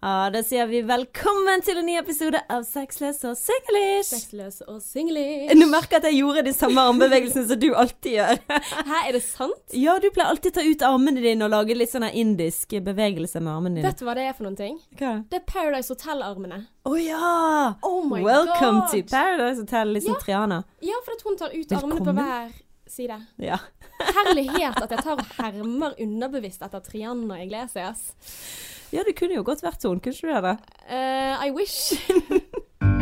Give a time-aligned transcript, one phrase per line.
[0.00, 4.12] Ja, da sier vi velkommen til en ny episode av Sexless og singlish.
[4.12, 5.50] Sexløs og singlish.
[5.58, 8.38] Nå merker at jeg gjorde de samme armbevegelsene som du alltid gjør.
[8.46, 9.74] Hæ, er det sant?
[9.74, 13.42] Ja, du pleier alltid å ta ut armene dine og lage litt sånn indisk bevegelse
[13.42, 13.88] med armene dine.
[13.90, 14.78] Vet du hva det er for noen ting?
[15.02, 15.16] Hva?
[15.34, 16.60] Det er Paradise Hotel-armene.
[16.86, 17.34] Å ja!
[17.82, 18.94] Oh my Welcome god!
[18.94, 20.22] to Paradise Hotel, liksom Ja.
[20.22, 20.62] Triana.
[20.92, 22.54] Ja, for at hun tar ut armene på hver
[22.88, 23.18] side.
[23.42, 23.58] Ja.
[23.98, 28.12] Herlighet at jeg tar og hermer underbevisst etter Triana Iglesias.
[28.92, 30.56] Ja, det kunne jo godt vært sånn, kunne ikke du det?
[30.88, 31.94] Uh, I wish.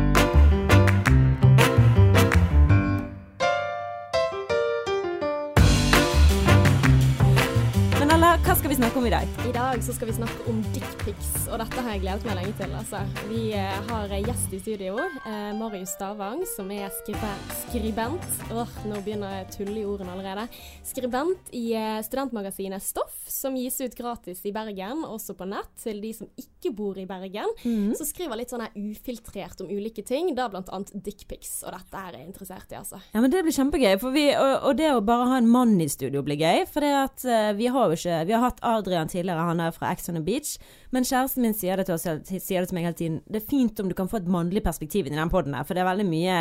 [8.77, 9.29] vi snakke om i dag?
[9.49, 12.57] I dag så skal vi snakke om dickpics, og dette har jeg gledet meg lenge
[12.59, 12.73] til.
[12.77, 12.99] Altså.
[13.31, 17.31] Vi eh, har en gjest i studio, eh, Marius Stavang, som er skribe
[17.63, 18.27] skribent.
[18.53, 20.45] Åh, nå begynner jeg å tulle i ordene allerede.
[20.85, 26.03] Skribent i eh, studentmagasinet Stoff, som gis ut gratis i Bergen, også på nett, til
[26.05, 27.57] de som ikke bor i Bergen.
[27.97, 32.13] Så skriver litt sånn her ufiltrert om ulike ting, da annet dickpics, og dette her
[32.13, 33.01] er jeg interessert i, altså.
[33.15, 33.97] Ja, men Det blir kjempegøy.
[34.13, 36.67] Vi, og, og det å bare ha en mann i studio blir gøy.
[36.69, 39.75] For det at eh, vi har jo ikke Vi har hatt Adrian tidligere, han er
[39.75, 40.57] fra Ex on the Beach.
[40.95, 43.21] Men kjæresten min sier det, til oss, sier det til meg hele tiden.
[43.27, 45.77] Det er fint om du kan få et mannlig perspektiv i den poden her, for
[45.77, 46.41] det er veldig mye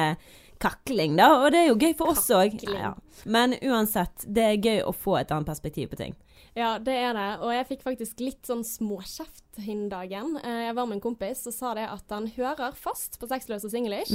[0.62, 1.32] kakling, da.
[1.42, 2.56] Og det er jo gøy for oss òg.
[2.60, 3.02] Kakling.
[3.26, 6.16] Men uansett, det er gøy å få et annet perspektiv på ting.
[6.56, 7.30] Ja, det er det.
[7.44, 10.36] Og jeg fikk faktisk litt sånn småkjeft den dagen.
[10.44, 13.64] Eh, Jeg var med en kompis og sa det at han hører fast på Sexløs
[13.64, 14.12] og singlish,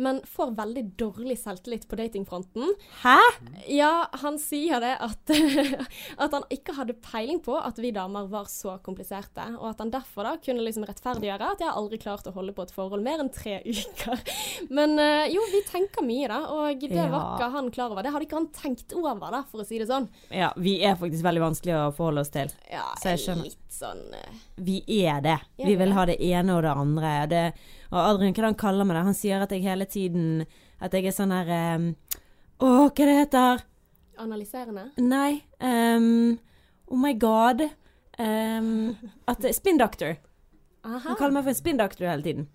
[0.00, 2.70] men får veldig dårlig selvtillit på datingfronten.
[3.02, 3.16] Hæ?
[3.68, 5.32] Ja, han sier det at,
[6.24, 9.92] at han ikke hadde peiling på at vi damer var så kompliserte, og at han
[9.92, 13.20] derfor da kunne liksom rettferdiggjøre at jeg aldri klarte å holde på et forhold mer
[13.24, 14.24] enn tre uker.
[14.72, 17.08] Men eh, jo, vi tenker mye da, og det Ja.
[17.12, 18.02] var ikke han klar over.
[18.08, 20.08] Det hadde ikke han tenkt over da, for å si det sånn.
[20.32, 22.52] Ja, vi er faktisk veldig vanskelig å forholde oss til.
[22.70, 23.48] Ja, Så jeg skjønner.
[23.48, 24.04] litt sånn...
[24.14, 24.44] uh...
[24.56, 25.38] Vi er det.
[25.56, 27.12] Ja, Vi vi vil ha det ene og det andre.
[27.30, 27.42] Det,
[27.90, 29.04] og Adrian, hva han kaller meg det?
[29.10, 30.46] Han sier at jeg hele tiden
[30.80, 31.90] At jeg er sånn her um,
[32.62, 33.64] Å, hva det heter
[34.18, 34.88] Analyserende?
[34.98, 35.42] Nei.
[35.62, 36.38] Um,
[36.90, 37.62] oh my god.
[38.18, 38.96] Um,
[39.30, 40.16] at Spin Doctor.
[40.84, 41.08] Aha.
[41.08, 42.48] Han kaller meg for en spin doctor hele tiden.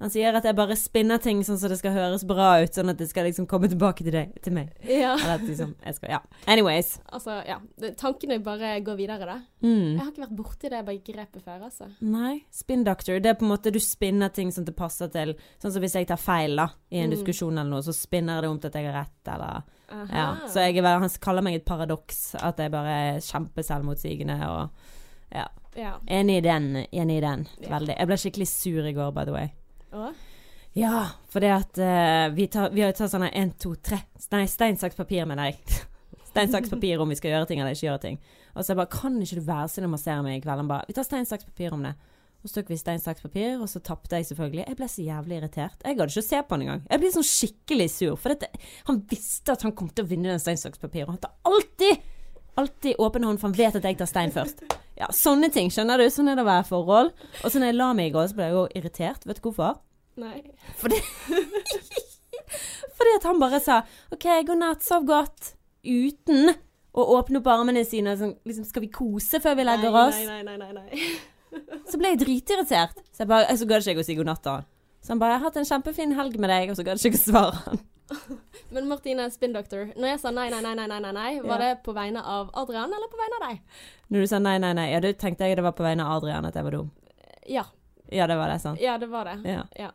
[0.00, 2.88] Han sier at jeg bare spinner ting sånn så det skal høres bra ut, sånn
[2.88, 4.70] at det skal liksom komme tilbake til deg, til meg.
[4.88, 5.10] Ja.
[5.18, 6.20] Eller at liksom, jeg skal, ja.
[6.48, 6.94] Anyways.
[7.12, 7.58] Altså, ja.
[8.00, 9.36] Tankene bare går videre, da.
[9.60, 9.90] Mm.
[9.92, 11.90] Jeg har ikke vært borti det begrepet før, altså.
[12.00, 13.20] Nei, spin doctor.
[13.20, 15.34] Det er på en måte du spinner ting som det passer til.
[15.60, 17.16] Sånn som hvis jeg tar feil da, i en Mm.
[17.18, 19.62] diskusjon eller noe, så spinner det om til at jeg har rett, eller.
[20.14, 20.26] Ja.
[20.48, 24.70] Så jeg han kaller meg et paradoks, at jeg bare er kjempeselvmotsigende og
[25.32, 25.46] Ja.
[25.76, 25.98] Ja.
[26.08, 26.86] Enig i den.
[26.92, 27.46] Enig i den.
[27.62, 27.96] Veldig.
[27.98, 29.52] Jeg ble skikkelig sur i går, by the way.
[29.96, 30.26] Og?
[30.78, 34.44] Ja, for det at uh, vi, tar, vi har tatt sånn én, to, tre Nei,
[34.46, 35.80] stein, saks, papir, mener jeg.
[36.30, 38.20] stein, saks, papir om vi skal gjøre ting eller ikke gjøre ting.
[38.54, 40.62] Og så jeg bare Kan ikke du være snill å massere meg i kveld?
[40.62, 41.96] Han bare Vi tar stein, saks, papir om det.
[42.40, 44.62] Og så tok vi stein, saks, papir, og så tapte jeg selvfølgelig.
[44.64, 45.82] Jeg ble så jævlig irritert.
[45.84, 46.86] Jeg gadd ikke å se på han engang.
[46.86, 48.14] Jeg ble sånn skikkelig sur.
[48.20, 48.48] For dette,
[48.86, 51.36] han visste at han kom til å vinne den stein, saks, papir, og han tar
[51.50, 52.08] alltid
[52.58, 54.64] Alltid åpen hånd, for han vet at jeg tar stein først.
[55.00, 56.06] Ja, Sånne ting, skjønner du.
[56.12, 57.12] Sånn er det å være i forhold.
[57.40, 59.24] Og så når jeg la meg i går, så ble jeg jo irritert.
[59.28, 59.78] Vet du hvorfor?
[60.20, 60.40] Nei.
[60.80, 60.98] Fordi
[62.98, 63.78] Fordi at han bare sa
[64.12, 65.54] OK, god natt, sov godt.
[65.86, 66.50] Uten
[66.92, 70.18] å åpne opp armene sine sånn liksom, Skal vi kose før vi legger oss?
[70.26, 71.14] Nei, nei, nei, nei, nei.
[71.90, 73.00] Så ble jeg dritirritert.
[73.14, 74.68] Så jeg bare Så gadd ikke jeg å si god natt til han.
[75.00, 77.16] Så han bare 'Jeg har hatt en kjempefin helg med deg', og så gadd ikke
[77.16, 77.78] jeg å svare han.
[78.74, 79.90] Men Martine, spin doctor.
[79.96, 81.74] Når jeg sa nei, nei, nei, nei, nei, nei, var Ja.
[81.74, 83.60] det på vegne av Adrian eller på vegne av deg?
[84.10, 86.18] Når du sa nei, nei, nei, ja, da tenkte jeg det var på vegne av
[86.22, 86.90] Adrian at jeg var dum.
[87.48, 87.64] Ja.
[88.10, 88.80] Ja, det var det, sant?
[88.82, 89.36] Ja, det var det.
[89.46, 89.64] Ja.
[89.78, 89.90] Ja.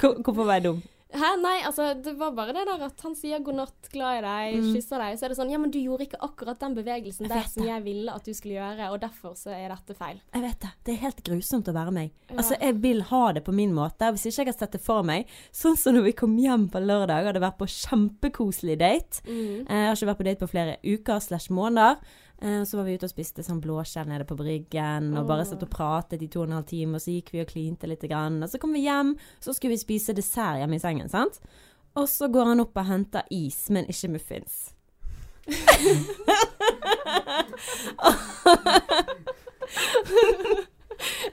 [0.00, 0.82] Hvorfor var jeg dum?
[1.08, 1.28] Hæ?
[1.40, 4.56] Nei, altså, det var bare det der at han sier god natt, glad i deg,
[4.62, 4.74] Mm.
[4.74, 5.14] kysser deg.
[5.18, 7.68] Så er det sånn, ja, men du gjorde ikke akkurat den bevegelsen der som det.
[7.70, 10.20] jeg ville at du skulle gjøre, og derfor så er dette feil.
[10.34, 10.70] Jeg vet det.
[10.84, 12.10] Det er helt grusomt å være meg.
[12.28, 12.36] Ja.
[12.36, 14.10] Altså, Jeg vil ha det på min måte.
[14.12, 16.78] Hvis ikke jeg har sett det for meg Sånn som når vi kom hjem på
[16.84, 19.22] lørdag, hadde vært på kjempekoselig date.
[19.26, 19.66] Mm.
[19.68, 21.96] Eh, Jeg har ikke vært på date på flere uker slash måneder.
[22.40, 25.62] Eh, Så var vi ute og spiste sånn blåskjell nede på Bryggen, og bare satt
[25.62, 28.02] og pratet i to og en halv time, og så gikk vi og klinte litt.
[28.08, 28.38] Grann.
[28.42, 31.40] Og så kom vi hjem, så skulle vi spise dessert hjemme i sengen, sant.
[31.98, 34.70] Og så går han opp og henter is, men ikke muffins.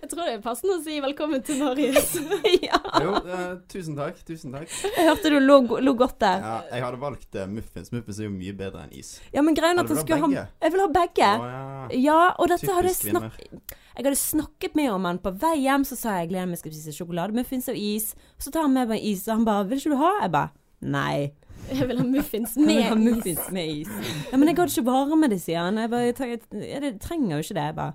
[0.02, 2.16] Jeg tror det er passende å si velkommen til Marius.
[2.68, 2.80] ja.
[3.04, 4.20] Jo, eh, tusen takk.
[4.28, 4.72] Tusen takk.
[4.84, 6.44] Jeg hørte du lo, lo godt der.
[6.44, 7.92] Ja, jeg hadde valgt eh, muffins.
[7.96, 9.16] Muffins er jo mye bedre enn is.
[9.36, 10.46] Ja, men greien er at Hadde jeg du skulle ha begge?
[10.66, 11.32] Jeg vil ha begge.
[11.32, 12.02] Å, ja.
[12.06, 15.88] Ja, og dette hadde jeg snakket Jeg hadde snakket med om han på vei hjem,
[15.88, 18.12] så sa jeg gleder meg til å spise sjokolademuffins og is.
[18.42, 20.52] Så tar han med meg is, og han bare 'Vil ikke du ha?' Jeg bare
[20.86, 21.34] Nei.
[21.72, 23.92] Jeg vil ha muffins Jeg vil med ha muffins med is.
[24.32, 25.80] Ja, men jeg gadd ikke varme det, sier han.
[25.82, 27.70] Jeg bare jeg, jeg, jeg, trenger jo ikke det.
[27.70, 27.94] Jeg bare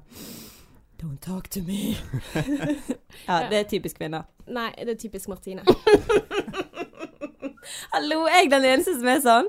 [1.00, 1.96] Don't talk to me.
[3.28, 4.26] ja, det er typisk kvinner.
[4.46, 5.62] Nei, det er typisk Martine.
[7.94, 9.46] Hallo, er jeg den eneste som er sånn?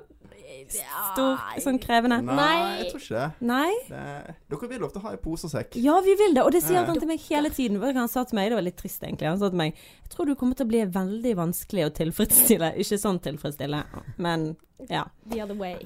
[0.72, 2.22] Stor, sånn krevende?
[2.24, 3.48] Nei, jeg tror ikke det.
[3.50, 3.72] Nei?
[3.90, 4.36] det.
[4.54, 5.76] Dere vil ofte ha i pose og sekk.
[5.84, 6.46] Ja, vi vil det.
[6.46, 7.82] Og det sier han til meg hele tiden.
[7.84, 9.28] Han sa til meg, det var litt trist egentlig.
[9.28, 12.72] Han sa til meg Jeg tror du kommer til å bli veldig vanskelig å tilfredsstille.
[12.86, 13.82] Ikke sånn tilfredsstille,
[14.24, 14.54] men
[14.88, 15.04] ja.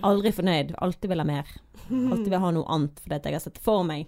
[0.06, 0.76] Aldri fornøyd.
[0.86, 1.50] Alltid vil ha mer.
[1.90, 4.06] Alltid vil ha noe annet fordi det jeg har sett for meg.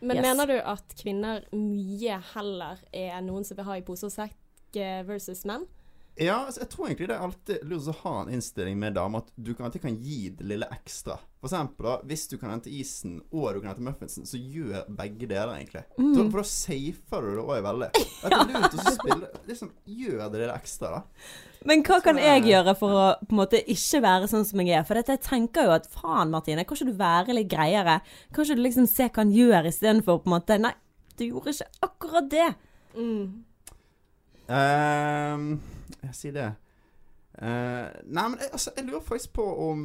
[0.00, 0.26] Men Yes.
[0.26, 4.78] mener du at kvinner mye heller er noen som vil ha i pose og sekk
[4.78, 5.66] eh, versus menn?
[6.18, 9.22] Ja, altså, jeg tror egentlig det er alltid lurt å ha en innstilling med damer
[9.22, 11.14] at du kan alltid kan gi det lille ekstra.
[11.38, 14.88] For eksempel da, hvis du kan hente isen og du kan hente muffinsen, så gjør
[14.98, 15.84] begge deler egentlig.
[15.94, 16.08] Mm.
[16.16, 17.90] Så, for da safer du det òg veldig.
[17.94, 21.28] At det er lurt å spille Liksom gjør det lille ekstra, da.
[21.68, 24.72] Men hva kan jeg gjøre for å på en måte ikke være sånn som jeg
[24.78, 24.86] er?
[24.88, 27.98] For dette, jeg tenker jo at faen, Martine, kan ikke du være litt greiere?
[28.32, 30.72] Kan ikke du liksom se hva han gjør istedenfor på en måte Nei,
[31.20, 32.48] du gjorde ikke akkurat det.
[32.96, 33.44] Mm.
[34.48, 35.48] Ehm,
[36.06, 36.50] jeg sier det.
[37.38, 39.82] Uh, nei, men jeg, altså, jeg lurer faktisk på om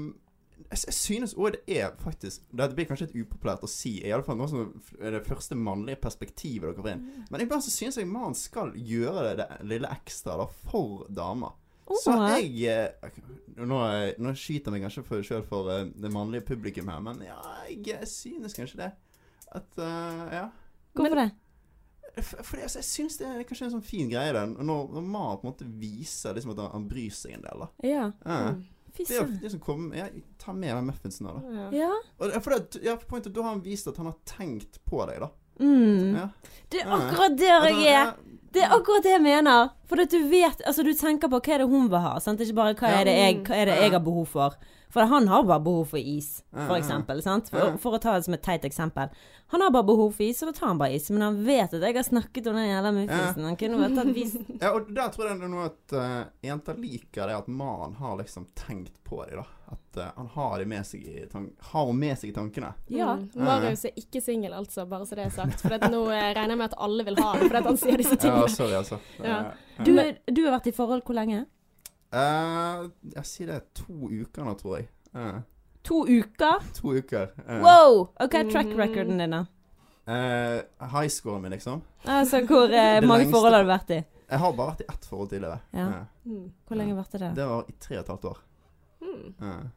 [0.71, 4.13] jeg, jeg synes òg det er faktisk Det blir kanskje litt upopulært å si, i
[4.15, 7.03] alle fall nå som er det første mannlige perspektivet dere får inn.
[7.29, 11.59] Men iblant så synes jeg mannen skal gjøre det, det lille ekstra da, for damer.
[12.03, 13.21] Så jeg eh,
[13.59, 13.79] Nå,
[14.23, 17.37] nå skyter jeg meg kanskje for, selv for eh, det mannlige publikum her, men ja,
[17.69, 18.91] jeg, synes kanskje det.
[19.53, 20.47] At uh, Ja.
[20.93, 21.31] Hvorfor det?
[22.13, 24.55] For, for altså, jeg syns det er kanskje en sånn fin greie, den.
[24.61, 27.63] Når, når man på en måte viser liksom, at han, han bryr seg en del.
[27.65, 27.69] da.
[27.89, 28.07] Ja.
[28.25, 28.39] Ja.
[28.53, 28.63] Mm.
[28.93, 29.37] Det er søren.
[29.41, 30.05] liksom kom, ja,
[30.37, 31.25] Ta med den muffinsen.
[31.25, 31.55] da.
[31.55, 31.69] Ja.
[31.73, 31.93] Ja.
[32.21, 35.23] Og for det, ja, pointet, Da har han vist at han har tenkt på deg,
[35.25, 35.31] da.
[35.59, 36.15] Mm.
[36.15, 36.27] Ja.
[36.71, 38.13] Det er akkurat der jeg er.
[38.53, 39.73] Det er akkurat det jeg mener.
[39.89, 42.41] For du vet Altså, du tenker på hva er det hun vil ha, sant?
[42.41, 44.57] Ikke bare hva er det jeg, hva er det jeg har behov for.
[44.93, 47.23] For han har bare behov for is, for eksempel.
[47.25, 47.49] Sant?
[47.49, 49.09] For, for å ta det som et teit eksempel.
[49.53, 51.07] Han har bare behov for is, og da tar han bare is.
[51.09, 53.47] Men han vet at jeg har snakket om den jævla muffinsen.
[53.47, 54.35] Han kunne bare tatt is.
[54.61, 57.97] ja, og der tror jeg det er noe at uh, jenter liker det at mannen
[57.97, 59.41] har liksom tenkt på dem.
[59.41, 59.47] da.
[59.73, 61.25] At uh, han har de med seg i
[61.73, 62.69] har med seg i tankene.
[62.93, 63.15] Ja.
[63.17, 63.47] Mm.
[63.49, 65.65] Marius er ikke singel, altså, bare så det er sagt.
[65.65, 68.19] For nå eh, regner jeg med at alle vil ha det, fordi han sier disse
[68.19, 68.45] tingene.
[68.45, 69.01] Ja, sorry, altså.
[69.25, 69.41] Ja.
[69.81, 69.93] Du,
[70.29, 71.47] du har vært i forhold hvor lenge?
[72.13, 74.87] Eh, jeg sier det er to uker nå, tror jeg.
[75.15, 75.41] Uh.
[75.83, 76.63] To uker?
[76.77, 77.33] to uker.
[77.43, 77.59] Uh.
[77.65, 78.07] Wow!
[78.23, 79.43] Ok, track recorden din, da?
[80.03, 80.61] Eh,
[80.93, 81.83] high scoren min, liksom.
[82.05, 82.71] Altså, hvor
[83.11, 84.01] mange forhold har du vært i?
[84.33, 85.59] Jeg har bare vært i ett forhold tidligere.
[85.75, 85.87] Ja.
[86.25, 86.45] Mm.
[86.67, 87.31] Hvor lenge varte det?
[87.37, 88.43] det var i tre og et halvt år.
[89.03, 89.71] Mm.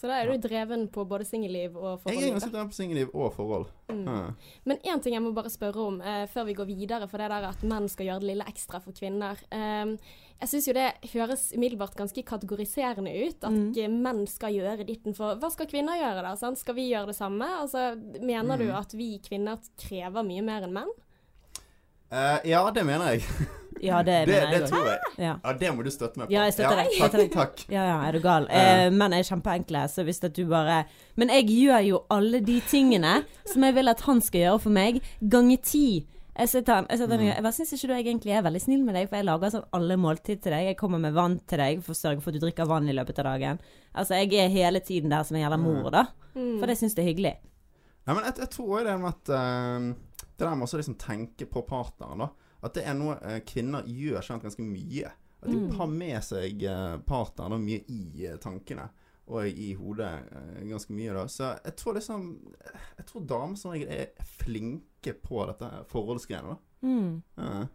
[0.00, 2.22] Så da er du dreven på både singelliv og forhold?
[2.22, 3.66] Jeg er ganske dreven på singelliv og forhold.
[3.92, 4.06] Mm.
[4.08, 4.54] Eh.
[4.64, 7.28] Men én ting jeg må bare spørre om eh, før vi går videre, for det
[7.28, 9.36] der at menn skal gjøre det lille ekstra for kvinner.
[9.52, 9.92] Eh,
[10.40, 13.76] jeg syns jo det høres umiddelbart ganske kategoriserende ut, at Mm.
[13.76, 16.34] eh, menn skal gjøre ditten for Hva skal kvinner gjøre, da?
[16.40, 16.56] Sant?
[16.58, 17.44] Skal vi gjøre det samme?
[17.60, 17.90] Altså,
[18.24, 18.78] mener du Mm.
[18.80, 20.88] at vi kvinner krever mye mer enn menn?
[22.10, 23.22] Uh, ja, det mener jeg.
[23.82, 24.98] Ja, det Det, mener det jeg tror jeg.
[25.18, 25.34] Ja.
[25.44, 26.34] Ja, det må du støtte meg på.
[26.34, 26.98] Ja, jeg støtter ja, deg.
[27.00, 27.64] Takk, takk.
[27.72, 28.46] Ja, ja, er du gal.
[28.50, 28.86] Ja.
[28.86, 30.84] Eh, menn er kjempeenkle, så hvis at du bare
[31.16, 34.76] Men jeg gjør jo alle de tingene som jeg vil at han skal gjøre for
[34.76, 36.06] meg, ganger ti.
[36.40, 37.44] Jeg sitter jeg sitter Mm.
[37.44, 39.66] jeg syns ikke du jeg egentlig er veldig snill med deg, for jeg lager sånn
[39.76, 40.64] alle måltid til deg.
[40.70, 42.94] Jeg kommer med vann til deg for å sørge for at du drikker vann i
[42.96, 43.58] løpet av dagen.
[43.94, 46.06] Altså, jeg er hele tiden der som en jævla mor, da.
[46.34, 46.58] Mm.
[46.60, 47.34] For det syns jeg er hyggelig.
[48.06, 49.94] Ja, men jeg, jeg tror òg det med at uh,
[50.38, 52.30] Det der med å liksom tenke på partneren, da.
[52.62, 55.12] At det er noe eh, kvinner gjør skjønt ganske mye.
[55.42, 55.70] At de Mm.
[55.78, 58.88] har med seg uh, partneren mye i eh, tankene.
[59.30, 61.22] Og i hodet eh, ganske mye, da.
[61.30, 62.24] Så jeg tror liksom
[62.98, 66.86] Jeg tror damer som regel er flinke på dette forholdsgreiene, da.
[66.86, 67.22] Mm.
[67.38, 67.66] Ja.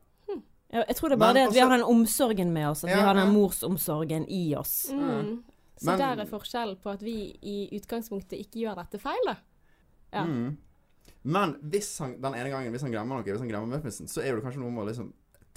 [0.74, 2.84] Ja, jeg tror det er bare Men det at vi har den omsorgen med oss,
[2.84, 4.90] at vi har den morsomsorgen i oss.
[4.92, 5.44] Mm.
[5.78, 9.36] Så Men- der er forskjellen på at vi i utgangspunktet ikke gjør dette feil, da.
[10.14, 10.24] Ja.
[10.26, 10.58] Mm.
[11.26, 14.22] Men hvis han, den ene gangen hvis han glemmer noe, hvis han glemmer muffinsen, så
[14.22, 15.08] er det kanskje noe med å liksom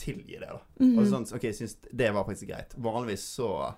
[0.01, 0.61] tilgi det, da.
[0.81, 0.95] Mhm.
[0.99, 2.75] Og sånn, OK, jeg syns det var faktisk greit.
[2.79, 3.75] Vanligvis så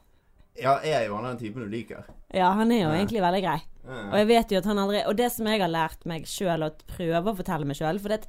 [0.60, 2.04] Ja, er jo han den typen du liker.
[2.34, 2.96] Ja, han er jo Ja.
[2.98, 3.60] egentlig veldig grei.
[3.86, 6.62] Og jeg vet jo at han aldri Og det som jeg har lært meg sjøl,
[6.62, 8.26] å prøve å fortelle meg sjøl For det,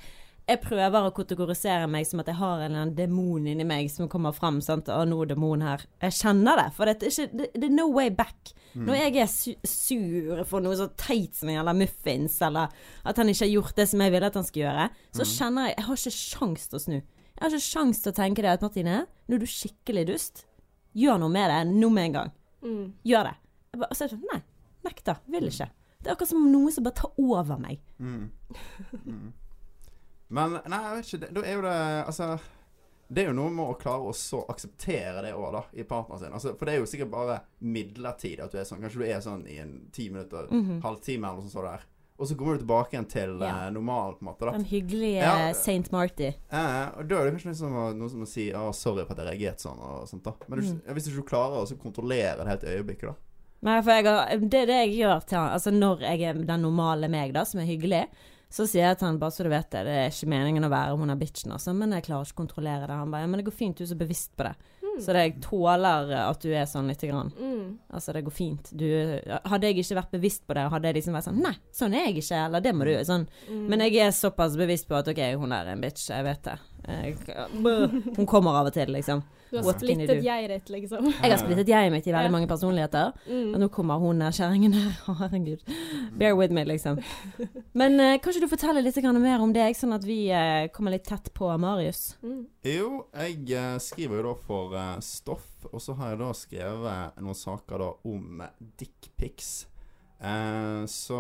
[0.49, 3.89] jeg prøver å kategorisere meg som at jeg har en eller annen demon inni meg
[3.93, 4.57] som kommer fram.
[4.61, 4.89] Sant?
[4.91, 5.85] Å, nå er demon her.
[6.01, 6.65] Jeg kjenner det.
[6.75, 8.51] For det er, ikke, det, det er no way back.
[8.73, 8.85] Mm.
[8.87, 12.71] Når jeg er su sur for noe så teit som en jævla muffins, eller
[13.03, 15.31] at han ikke har gjort det som jeg ville at han skulle gjøre, så Mm.
[15.37, 16.95] kjenner jeg Jeg har ikke sjans til å snu.
[17.01, 20.45] Jeg har ikke sjans til å tenke det at Martine, nå er du skikkelig dust.
[20.95, 22.31] Gjør noe med det nå med en gang.
[22.63, 22.93] Mm.
[23.07, 23.35] Gjør det.
[23.71, 24.41] Jeg bare, så er det sånn, nei,
[24.87, 25.69] nekter, vil ikke.
[26.01, 27.79] Det er akkurat som noe som bare tar over meg.
[28.01, 28.31] Mm.
[30.31, 30.33] Mm.
[30.39, 31.33] Men nei, jeg vet ikke.
[31.33, 32.39] Da er jo det Altså
[33.11, 36.19] det er jo noe med å klare å så akseptere det òg, da, i partneren
[36.21, 36.31] sin.
[36.31, 38.79] Altså, for det er jo sikkert bare midlertidig at du er sånn.
[38.79, 40.81] Kanskje du er sånn i en ti minutter, Mhm.
[40.81, 41.81] halvtime eller noe sånt så der.
[42.21, 43.65] og så kommer du tilbake igjen til Ja.
[43.65, 44.39] uh, normalen, på en måte.
[44.45, 45.51] da Den hyggelige Ja.
[45.53, 46.27] Saint Marty.
[46.51, 49.25] Eh, og Da er det kanskje liksom noe som å si oh, 'sorry for at
[49.25, 50.81] jeg reagerte sånn', og sånt da Men du, Mm.
[50.93, 53.15] hvis ikke klarer å kontrollere det helt i øyeblikket, da
[53.63, 54.03] Nei, for jeg
[54.49, 55.49] det er det jeg gjør til han.
[55.51, 58.07] Altså når jeg er den normale meg, da, som er hyggelig,
[58.51, 60.71] så sier jeg til han bare så du vet det, det er ikke meningen å
[60.73, 62.99] være hun er bitchen, altså, men jeg klarer ikke å kontrollere det.
[62.99, 64.55] Han bare ja, men det går fint, du er så bevisst på det.
[64.99, 67.31] Så det, jeg tåler at du er sånn lite grann.
[67.39, 67.77] Mm.
[67.95, 68.71] Altså, det går fint.
[68.75, 68.85] Du,
[69.47, 72.09] hadde jeg ikke vært bevisst på det, hadde jeg liksom vært sånn Nei, sånn er
[72.09, 73.25] jeg ikke, eller det må du sånn.
[73.47, 73.63] Mm.
[73.71, 76.57] Men jeg er såpass bevisst på at OK, hun er en bitch, jeg vet det.
[76.87, 77.15] Jeg,
[78.17, 79.21] hun kommer av og til, liksom.
[79.51, 81.09] Du har What splittet jeg ditt, liksom.
[81.11, 83.11] Jeg har splittet jeget mitt i veldig mange personligheter.
[83.27, 83.57] Og Mm.
[83.59, 84.93] nå kommer hun kjerringen her.
[85.11, 85.65] Å, herregud.
[86.17, 87.01] Bear with me, liksom.
[87.75, 90.91] Men eh, kan ikke du fortelle litt mer om deg, sånn at vi eh, kommer
[90.95, 92.15] litt tett på Marius?
[92.23, 92.45] Mm.
[92.63, 97.19] Jo, jeg eh, skriver jo da for eh, Stoff, og så har jeg da skrevet
[97.21, 98.41] noen saker da om
[98.79, 99.67] dickpics.
[100.21, 101.19] Eh, så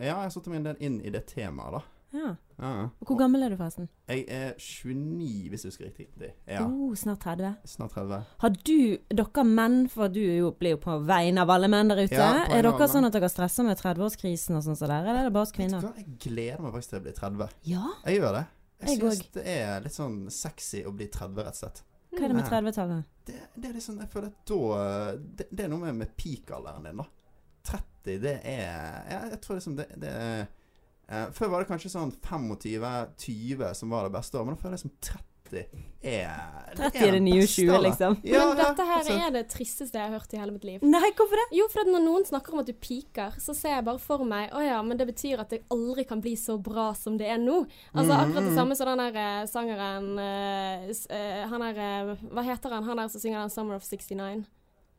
[0.00, 1.84] ja, jeg har satt meg en del inn i det temaet, da.
[2.16, 2.32] Ja.
[2.56, 2.68] Ja.
[2.88, 3.88] Og hvor gammel er du, forresten?
[4.08, 6.30] Jeg er 29, hvis jeg husker riktig.
[6.48, 7.50] Ja, Oh, snart 30.
[7.68, 8.20] snart 30.
[8.42, 8.78] Har du,
[9.20, 12.46] dere menn, for du jo, blir jo på vegne av alle menn der ute, Ja,
[12.46, 15.28] er dere alle sånn at dere stresser med 30-årskrisen og sånn som der, eller er
[15.28, 15.90] det bare oss du kvinner?
[16.00, 17.58] Jeg gleder meg faktisk til å bli 30.
[17.74, 17.84] Ja?
[18.06, 18.46] Jeg gjør det.
[18.80, 21.82] Jeg Jeg syns det er litt sånn sexy å bli 30, rett og slett.
[22.16, 23.04] Hva er det med 30-tallet?
[23.26, 26.84] Det, det er liksom Jeg føler at da Det, det er noe med, med peak-alderen
[26.86, 27.06] din, da.
[27.66, 30.46] 30, det er Jeg, Jeg tror liksom det, det er
[31.08, 34.78] eh, Før var det kanskje sånn 25-20 som var det beste året, men nå føler
[34.78, 35.24] jeg som 30
[36.06, 38.16] er 30 er det nye beste 20, liksom.
[38.26, 40.82] Ja, Men dette her altså, er det tristeste jeg har hørt i hele mitt liv.
[40.86, 41.46] Nei, hvorfor det?
[41.56, 44.26] Jo, for at når noen snakker om at du piker, så ser jeg bare for
[44.26, 47.30] meg Å ja, men det betyr at det aldri kan bli så bra som det
[47.30, 47.62] er nå.
[47.94, 48.58] Altså Mm, akkurat det mm.
[48.58, 52.86] samme som den der eh, sangeren uh, eh, Han er Hva heter han?
[52.86, 54.44] Han der som synger den 'Summer of 69'?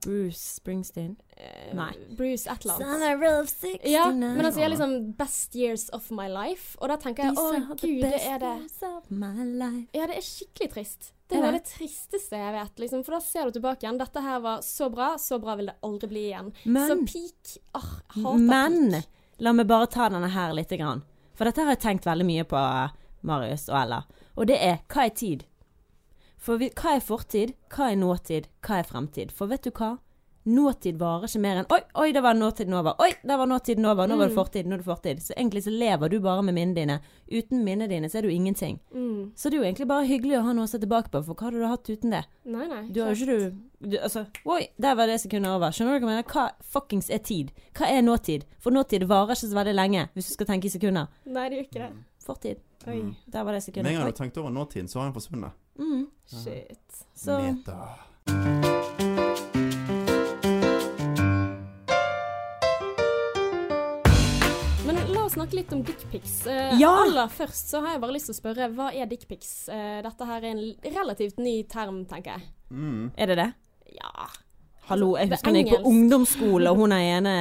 [0.07, 1.17] Bruce Springsteen.
[1.35, 1.91] Eh, Nei.
[2.15, 3.01] Bruce et eller annet.
[3.01, 3.91] Summer of 69.
[3.91, 7.75] Ja, men han sier liksom 'best years of my life', og da tenker jeg å
[7.75, 8.53] gud, det er det.
[9.93, 11.11] Ja, det er skikkelig trist.
[11.27, 11.63] Det Er er det?
[11.63, 13.03] det tristeste jeg vet, liksom.
[13.03, 13.97] For da ser du tilbake igjen.
[13.99, 16.53] Dette her var så bra, så bra vil det aldri bli igjen.
[16.65, 19.05] Men- så peak Åh, jeg hater Men peak.
[19.39, 21.03] la meg bare ta denne her lite grann.
[21.35, 22.91] For dette har jeg tenkt veldig mye på,
[23.23, 24.03] Marius og Ella.
[24.37, 25.43] Og det er hva er tid?
[26.37, 27.55] For vi, hva er fortid?
[27.73, 28.47] Hva er nåtid?
[28.65, 29.31] Hva er fremtid?
[29.35, 29.97] For vet du hva?
[30.47, 32.93] Nåtid varer ikke mer enn Oi, oi, det var nåtiden over.
[33.03, 34.07] Oi, det var nåtiden over.
[34.07, 34.37] Nå var det Mm.
[34.37, 35.17] fortid, nå er det fortid.
[35.19, 36.99] Så egentlig så lever du bare med minnene dine.
[37.29, 38.79] Uten minnene dine så er du ingenting.
[38.95, 39.33] Mm.
[39.35, 41.33] Så det er jo egentlig bare hyggelig å ha noe å se tilbake på, for
[41.35, 42.23] hva hadde du hatt uten det?
[42.45, 42.87] Nei, nei.
[42.87, 43.51] Du har jo ikke
[43.81, 45.67] du, du Altså, oi, der var det sekundet over.
[45.71, 46.23] Skjønner du hva jeg mener?
[46.31, 47.51] Hva fuckings er tid?
[47.75, 48.45] Hva er nåtid?
[48.59, 51.07] For nåtid varer ikke så veldig lenge, hvis du skal tenke i sekunder.
[51.25, 51.91] Nei, det gjør ikke det.
[52.23, 52.57] Fortid.
[52.87, 53.01] Oi.
[53.27, 55.51] Der var det Med en gang du har tenkt over nåtiden, så har den forsvunnet.
[55.77, 56.07] Mm.
[56.25, 57.05] Shit.
[57.15, 57.89] Så Meta.
[64.85, 66.41] Men la oss snakke litt om dickpics.
[66.47, 66.91] Uh, Ja!
[67.03, 69.53] Aller først så har jeg bare lyst til å spørre, hva er dickpics?
[69.71, 70.65] Uh, dette her er en
[70.97, 72.51] relativt ny term, tenker jeg.
[72.67, 73.11] Mm.
[73.15, 73.51] er det det?
[73.95, 74.27] Ja.
[74.89, 77.35] Hallo, jeg er husker da jeg gikk på ungdomsskole, og hun er ene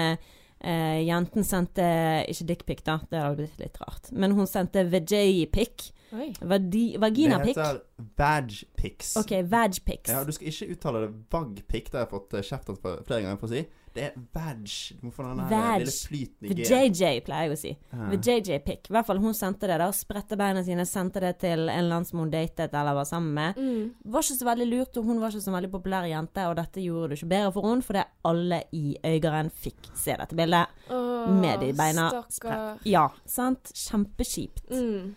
[0.61, 1.87] eh, jenten sendte
[2.31, 4.11] Ikke dickpic, da, det hadde blitt litt rart.
[4.13, 5.91] Men hun sendte vajay-pic.
[6.13, 7.81] Vadi- Det heter
[8.17, 9.17] vag-pics.
[9.17, 10.11] OK, vag-pics.
[10.11, 13.23] Ja, du skal ikke uttale det vag-pic, det har jeg fått eh, kjeft for flere
[13.25, 13.67] ganger for å si.
[13.97, 14.67] Det er vag.
[15.01, 16.65] Du må få den lille flyten i G.
[16.69, 17.71] VJJ, pleier jeg å si.
[17.97, 18.11] Ja.
[18.13, 18.91] JJ-pic.
[18.91, 19.87] I hvert fall hun sendte det, da.
[19.97, 23.57] Spredte beina sine, sendte det til en land som hun datet eller var sammen med.
[23.57, 23.95] Mm.
[24.13, 26.85] Var ikke så veldig lurt, og hun var ikke så veldig populær jente, og dette
[26.85, 30.67] gjorde det ikke bedre for henne, fordi alle i Øygarden fikk se dette bildet.
[30.91, 32.79] Oh, Med de beina Stakkar.
[32.85, 33.73] Ja, sant?
[33.73, 34.69] Kjempekjipt.
[34.77, 35.15] Mm.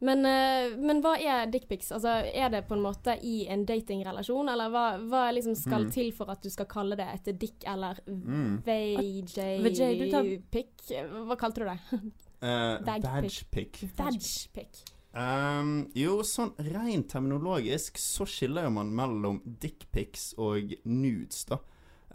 [0.00, 1.90] Men, eh, men hva er dickpics?
[1.90, 5.92] Altså, er det på en måte i en datingrelasjon, eller hva, hva liksom skal Mm.
[5.92, 8.62] til for at du skal kalle det et dick eller Mm.
[8.62, 10.92] VJ, du tar- VJ-pic?
[11.26, 11.78] Hva kalte du det?
[12.40, 13.42] Eh, Vag-pic.
[13.50, 13.96] Vag-pic.
[13.96, 14.84] Vag-pic.
[15.12, 21.58] Um, jo, sånn rent terminologisk så skiller jo man mellom dickpics og nudes, da.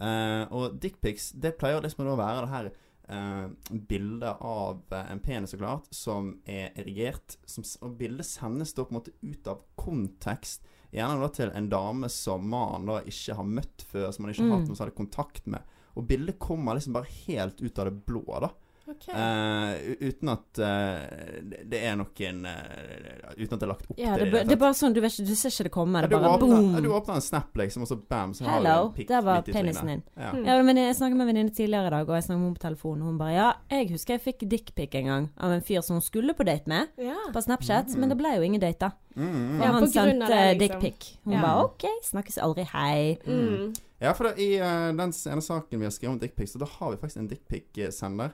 [0.00, 2.70] Uh, og dickpics, det pleier liksom å være det her
[3.10, 7.36] uh, bilde av eh, en penis, så klart, som er erigert.
[7.46, 10.64] Som, og bildet sendes da på en måte ut av kontekst.
[10.94, 14.44] Gjerne da til en dame som mannen da ikke har møtt før, som man ikke
[14.44, 14.60] har Mm.
[14.60, 15.62] hatt noe særlig kontakt med.
[15.96, 18.50] Og bildet kommer liksom bare helt ut av det blå, da.
[18.86, 19.06] Ok.
[19.08, 19.72] Uh,
[20.04, 24.26] uten at uh, det- er noen uh, Uten at det er lagt opp Ja, til
[24.26, 24.42] det, det.
[24.50, 26.02] det er bare sånn, du, vet ikke, du ser ikke det komme.
[26.04, 26.82] Det ja, bare åpner, boom.
[26.84, 29.24] du åpner en snap, liksom, og så bam, så har du Hello, en pikk der
[29.24, 30.02] var penisen din.
[30.20, 30.30] Ja.
[30.34, 30.44] Hmm.
[30.44, 32.58] Ja, men jeg snakket med en venninne tidligere i dag, og jeg snakket med henne
[32.60, 35.64] på telefonen, og hun bare Ja, jeg husker jeg fikk dickpic en gang av en
[35.64, 37.16] fyr som hun skulle på date med, Ja.
[37.32, 38.00] på Snapchat, Mm.
[38.00, 38.90] men det ble jo ingen date, da.
[39.16, 39.60] Mm, -hmm.
[39.60, 40.58] Og han sendte liksom.
[40.60, 41.16] dickpic.
[41.24, 41.40] Hun Ja.
[41.40, 43.18] bare OK, snakkes aldri, hei.
[43.26, 43.74] Mm.
[44.00, 45.12] Ja, for da, i den ene
[45.42, 48.32] saken vi har skrevet om dickpics, så da har vi faktisk en dickpic-sender.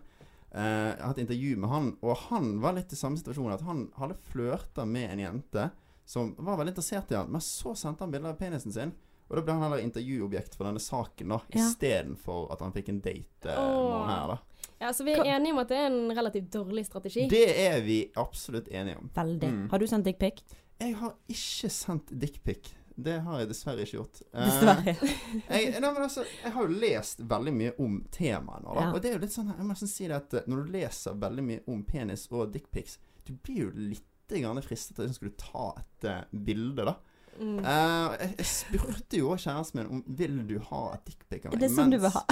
[0.52, 3.52] Eh, jeg har hatt intervju med han, og han var litt i samme situasjon.
[3.52, 5.70] At han hadde flørta med en jente
[6.10, 8.92] som var veldig interessert i han, men så sendte han bilder av penisen sin.
[9.30, 11.60] Og da ble han heller intervjuobjekt for denne saken, da, Ja.
[11.62, 14.38] istedenfor at han fikk en date han her, da.
[14.80, 17.28] Ja, Så vi er enige om at det er en relativt dårlig strategi.
[17.28, 19.10] Det er vi absolutt enige om.
[19.14, 19.50] Veldig.
[19.52, 19.68] Mm.
[19.70, 20.42] Har du sendt dickpic?
[20.80, 22.72] Jeg har ikke sendt dickpic.
[23.04, 24.22] Det har jeg dessverre ikke gjort.
[24.32, 24.94] Eh, Dessverre.
[25.54, 28.76] jeg, nei, altså, jeg har jo lest veldig mye om temaet nå.
[28.76, 28.86] Ja.
[28.94, 30.74] Og det er jo litt sånn Jeg må nesten si det at eh, når du
[30.76, 35.32] leser veldig mye om penis og dickpics, du blir jo litt fristet til å skulle
[35.34, 36.92] ta et uh, bilde, da.
[37.40, 37.56] Mm.
[37.64, 41.56] Uh, jeg, jeg spurte jo kjæresten min om vil du ha et dickpic av meg.
[41.56, 42.22] Er det sånn du vil ha?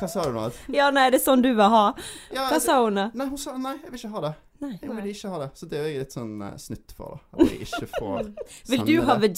[0.00, 0.46] Hva sa du nå?
[0.74, 1.84] Ja, nei, det er sånn du vil ha.
[2.34, 3.10] Ja, Hva sa hun da?
[3.14, 4.34] Nei, hun sa nei, jeg vil ikke ha det.
[4.64, 4.72] Nei.
[4.80, 5.48] Jeg vil ikke ha det.
[5.58, 7.38] Så det er jeg litt sånn uh, snytt for, da.
[7.38, 8.30] At jeg ikke får
[8.70, 9.32] Vil du ha det.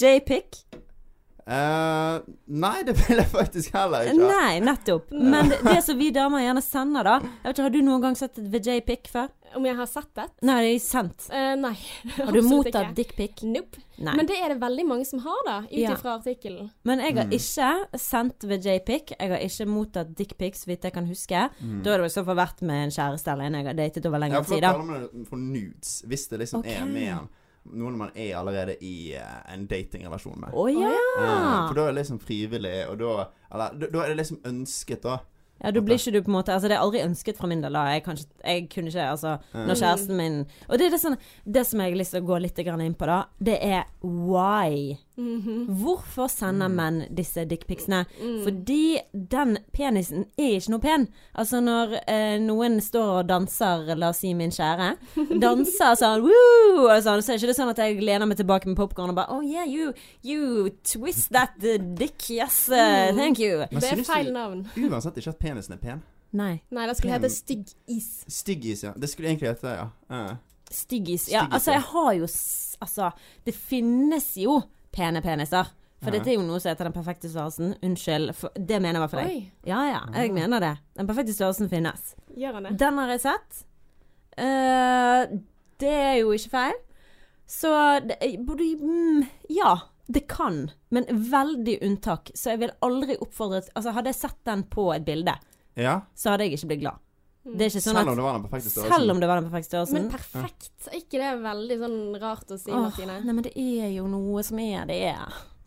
[1.47, 2.17] Eh,
[2.59, 4.19] nei, det vil jeg faktisk heller ikke.
[4.27, 5.13] Nei, nettopp.
[5.15, 8.03] Men det, det som vi damer gjerne sender, da Jeg vet ikke, Har du noen
[8.03, 9.29] gang sett et VJ-pick før?
[9.55, 10.25] Om jeg har sett det?
[10.43, 11.29] Nei, det er sendt.
[11.31, 11.71] Uh, nei.
[12.19, 13.45] Har du mottatt dickpic?
[13.47, 13.79] Nope.
[14.03, 14.17] Nei.
[14.19, 15.95] Men det er det veldig mange som har, da, ut Ja.
[16.17, 16.67] artikkelen.
[16.85, 17.39] Men jeg har Mm.
[17.39, 19.15] ikke sendt VJ-pic.
[19.15, 21.47] Jeg har ikke mottatt dickpic, så vidt jeg kan huske.
[21.63, 21.79] Mm.
[21.87, 24.07] Da har det i så fall vært med en kjæreste eller en jeg har datet
[24.11, 24.63] over Ja, lengre for tid.
[24.63, 24.73] da da.
[24.75, 26.03] kaller man det for nudes.
[26.11, 26.75] Hvis det liksom okay.
[26.83, 27.29] er med en
[27.73, 30.53] noen man er allerede i uh, en datingrelasjon med.
[30.53, 30.93] Oh, ja!
[31.19, 33.15] uh, for da er det liksom frivillig, og da
[33.53, 35.19] Eller da, da er det liksom ønsket, da.
[35.63, 37.63] Ja, du blir ikke du på en måte Altså, det er aldri ønsket fra min
[37.65, 37.79] del.
[37.89, 41.65] Jeg, kanskje, jeg kunne ikke Altså, når kjæresten min Og det er det sånn Det
[41.65, 44.99] som jeg har lyst til å gå litt inn på, da, det er why.
[45.17, 45.67] Mhm.
[45.81, 46.75] Hvorfor sender Mm.
[46.77, 48.05] menn disse dickpicsene?
[48.21, 48.45] Mm.
[48.45, 51.09] Fordi den penisen er ikke noe pen.
[51.35, 54.91] Altså når eh, noen står og danser, la oss si min kjære,
[55.41, 58.67] danser sånn woo, og sånn, så er ikke det sånn at jeg lener meg tilbake
[58.67, 59.93] med popkorn og bare Oh yeah, you,
[60.23, 62.77] you twist that uh, dick, yes, uh,
[63.13, 63.17] Mm.
[63.17, 63.59] thank you.
[63.73, 64.67] Men Det er feil navn.
[64.77, 66.03] Uansett ikke at penisen er pen.
[66.33, 66.61] Nei.
[66.71, 68.25] Nei, det skulle hete stygg is.
[68.29, 68.93] Stygg is, ja.
[68.93, 69.89] Det skulle egentlig hete det, ja.
[70.11, 70.37] Uh.
[70.71, 71.29] Styggis.
[71.31, 73.13] Ja, altså, jeg har jo s- Altså,
[73.47, 74.59] det finnes jo
[74.97, 75.69] pene peniser.
[76.03, 76.19] For Ja.
[76.19, 77.75] dette er jo noe som heter den perfekte størrelsen.
[77.83, 78.35] Unnskyld.
[78.37, 79.37] For, det mener i hvert fall jeg.
[79.37, 80.35] Oi, Ja ja, jeg Ah.
[80.35, 80.75] mener det.
[80.97, 82.15] Den perfekte størrelsen finnes.
[82.37, 82.77] gjør han det?
[82.79, 83.63] Den har jeg sett.
[84.39, 85.39] Uh,
[85.81, 86.79] det er jo ikke feil.
[87.49, 87.71] Så
[88.07, 89.77] det, både, mm, Ja,
[90.11, 90.71] det kan.
[90.91, 92.31] Men veldig unntak.
[92.35, 95.35] Så jeg vil aldri oppfordre Altså, hadde jeg sett den på et bilde,
[95.77, 96.01] ja.
[96.15, 96.99] så hadde jeg ikke blitt glad.
[97.47, 97.53] Mm.
[97.57, 98.93] Det er ikke sånn Selv om det var den perfekte størrelsen.
[98.97, 99.97] Selv om det var den perfekte størrelsen.
[99.97, 103.19] Men perfekt, er ikke det veldig sånn rart å si, Åh, Martine?
[103.23, 105.03] nei, men det er jo noe som er det.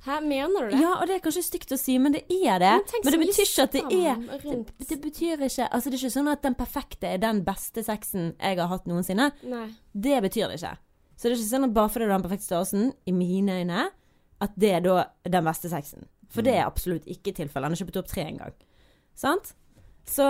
[0.04, 0.82] Hæ, mener du det?
[0.82, 2.74] Ja, og det er kanskje stygt å si, men det er det.
[2.84, 6.04] Men Men det betyr ikke at det er det, det betyr ikke Altså, det er
[6.04, 9.32] ikke sånn at den perfekte er den beste sexen jeg har hatt noensinne.
[9.44, 9.65] Nei.
[9.94, 10.76] Det betyr det ikke.
[11.15, 13.60] Så det er ikke sånn at bare fordi du har den perfekte størrelsen, i mine
[13.60, 13.89] øyne,
[14.39, 16.08] at det er da den beste sexen.
[16.32, 17.68] For det er absolutt ikke tilfellet.
[17.68, 18.56] Han har ikke på topp tre engang.
[19.20, 19.54] Sant?
[20.10, 20.26] Så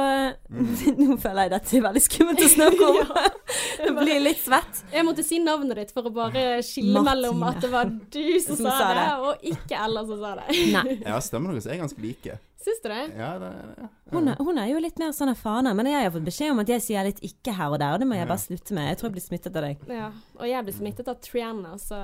[0.99, 3.13] nå føler jeg dette er veldig skummelt å snakke om.
[3.79, 4.81] Det blir litt svett.
[4.91, 7.07] Jeg måtte si navnet ditt for å bare skille Martine.
[7.07, 9.15] mellom at det var du som, Som sa, sa det, det.
[9.23, 10.47] og ikke Ella som sa det.
[10.75, 10.97] Nei.
[11.07, 12.35] Ja, stemmer deres er ganske like.
[12.59, 12.99] Syns du det?
[13.15, 13.87] Ja, det, ja.
[14.11, 16.59] Hun er, hun er jo litt mer sånn erfaren, men jeg har fått beskjed om
[16.59, 18.89] at jeg sier litt ikke her og der, og det må jeg bare slutte med.
[18.91, 19.85] Jeg tror jeg blir smittet av deg.
[19.95, 20.09] Ja.
[20.41, 22.01] Og jeg blir smittet av Triana, så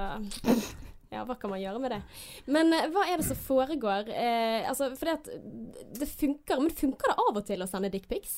[1.15, 2.01] ja, hva kan man gjøre med det?
[2.51, 4.12] Men eh, hva er det som foregår?
[4.13, 5.32] Eh, altså, fordi at
[5.99, 8.38] det funker, men funker det av og til å sende dickpics?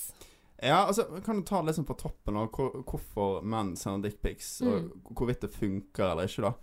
[0.58, 4.56] Ja, altså, kan du ta det liksom på toppen av hvor, hvorfor menn sender dickpics,
[4.66, 4.88] Mm.
[5.06, 6.54] og hvorvidt det funker eller ikke, da.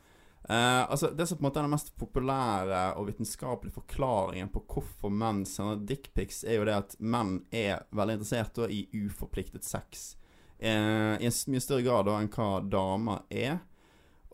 [0.48, 4.64] Eh, altså, Det som på en måte er den mest populære og vitenskapelige forklaringen på
[4.66, 9.64] hvorfor menn sender dickpics, er jo det at menn er veldig interessert da, i uforpliktet
[9.64, 10.16] sex.
[10.58, 13.60] Eh, I en mye større grad da enn hva damer er.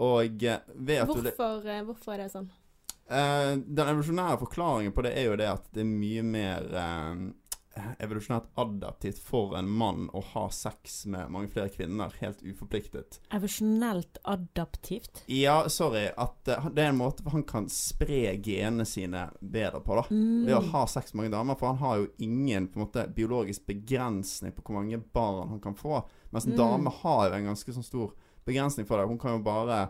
[0.00, 2.48] Og eh, ved at du Hvorfor, eh, hvorfor er det sånn?
[3.10, 7.24] Uh, den evolusjonære forklaringen på det er jo det at det er mye mer uh,
[7.98, 13.18] evolusjonært adaptivt for en mann å ha sex med mange flere kvinner, helt uforpliktet.
[13.34, 15.24] Evolusjonelt adaptivt.
[15.26, 19.98] Ja, sorry, at uh, det er en måte han kan spre genene sine bedre på,
[19.98, 20.06] da.
[20.14, 20.46] Mm.
[20.46, 23.08] Ved å ha sex med mange damer, for han har jo ingen på en måte
[23.16, 26.04] biologisk begrensning på hvor mange barn han kan få.
[26.30, 26.60] Mens en Mm.
[26.62, 28.14] dame har jo en ganske sånn stor
[28.50, 29.08] begrensning for det.
[29.10, 29.80] Hun kan jo bare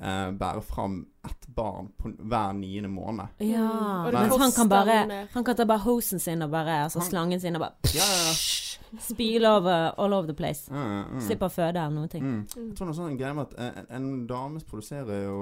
[0.00, 3.26] eh, bære fram ett barn på hver niende måned.
[3.38, 3.66] Ja.
[3.66, 4.06] Mm.
[4.06, 4.98] Og Mens han kan bare.
[5.34, 8.04] Han kan ta bare hosen sin og bare Altså Han- slangen sin og bare Ja,
[8.04, 8.36] ja, ja.
[9.02, 10.70] Spyle over all over the place.
[10.70, 11.20] Mm, mm.
[11.20, 12.22] Slipper å føde eller noen ting.
[12.22, 12.44] Mm.
[12.56, 12.68] Mm.
[12.68, 15.40] Jeg tror det er sånn greie med at en, en dame produserer jo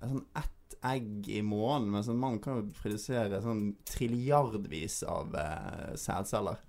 [0.00, 5.94] sånn ett egg i måneden, mens en mann kan jo produsere sånn trilliardvis av eh,
[5.98, 6.60] sædceller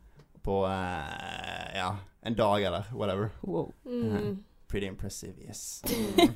[0.47, 3.29] på eh, ja, en dag eller whatever.
[3.43, 3.73] Wow.
[3.85, 4.43] Mm.
[4.67, 5.81] Pretty impressive, yes.
[6.15, 6.33] Men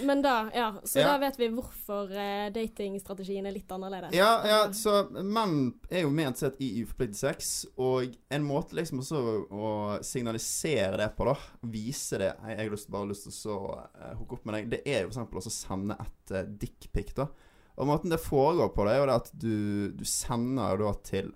[0.06, 0.80] men da, ja.
[0.84, 1.06] Så Ja.
[1.06, 4.14] da vet vi hvorfor eh, datingstrategien er litt annerledes.
[4.14, 9.02] Ja, ja, så menn er jo ment sett i uforpliktet sex, og en måte liksom
[9.02, 9.72] også å
[10.06, 11.34] signalisere det på, da,
[11.74, 13.56] vise det Jeg, har lyst, bare lyst til å så,
[13.98, 17.26] eh, hooke opp med deg, det er jo eksempel å sende et uh, dickpic, da.
[17.74, 19.56] Og måten det foregår på, det er jo det at du,
[19.98, 21.32] du sender jo da til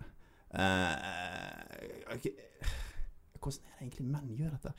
[0.54, 2.36] uh, okay.
[3.38, 4.72] Hvordan er det egentlig menn gjør dette?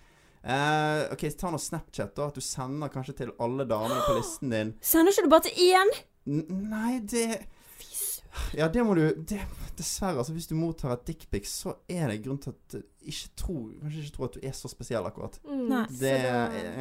[0.43, 2.30] Eh, ok, ta nå Snapchat, da.
[2.30, 4.73] At du sender kanskje til alle damene på listen din.
[4.91, 5.95] Sender ikke du bare til én?
[6.30, 7.41] N nei, det
[8.54, 9.41] Ja, det må du det,
[9.80, 13.32] Dessverre, altså hvis du mottar et dickpic, så er det grunn til at uh, ikke
[13.39, 15.39] tro, Kanskje ikke tro at du er så spesiell, akkurat.
[15.47, 15.86] Mm, Nei.
[15.88, 16.15] så Det,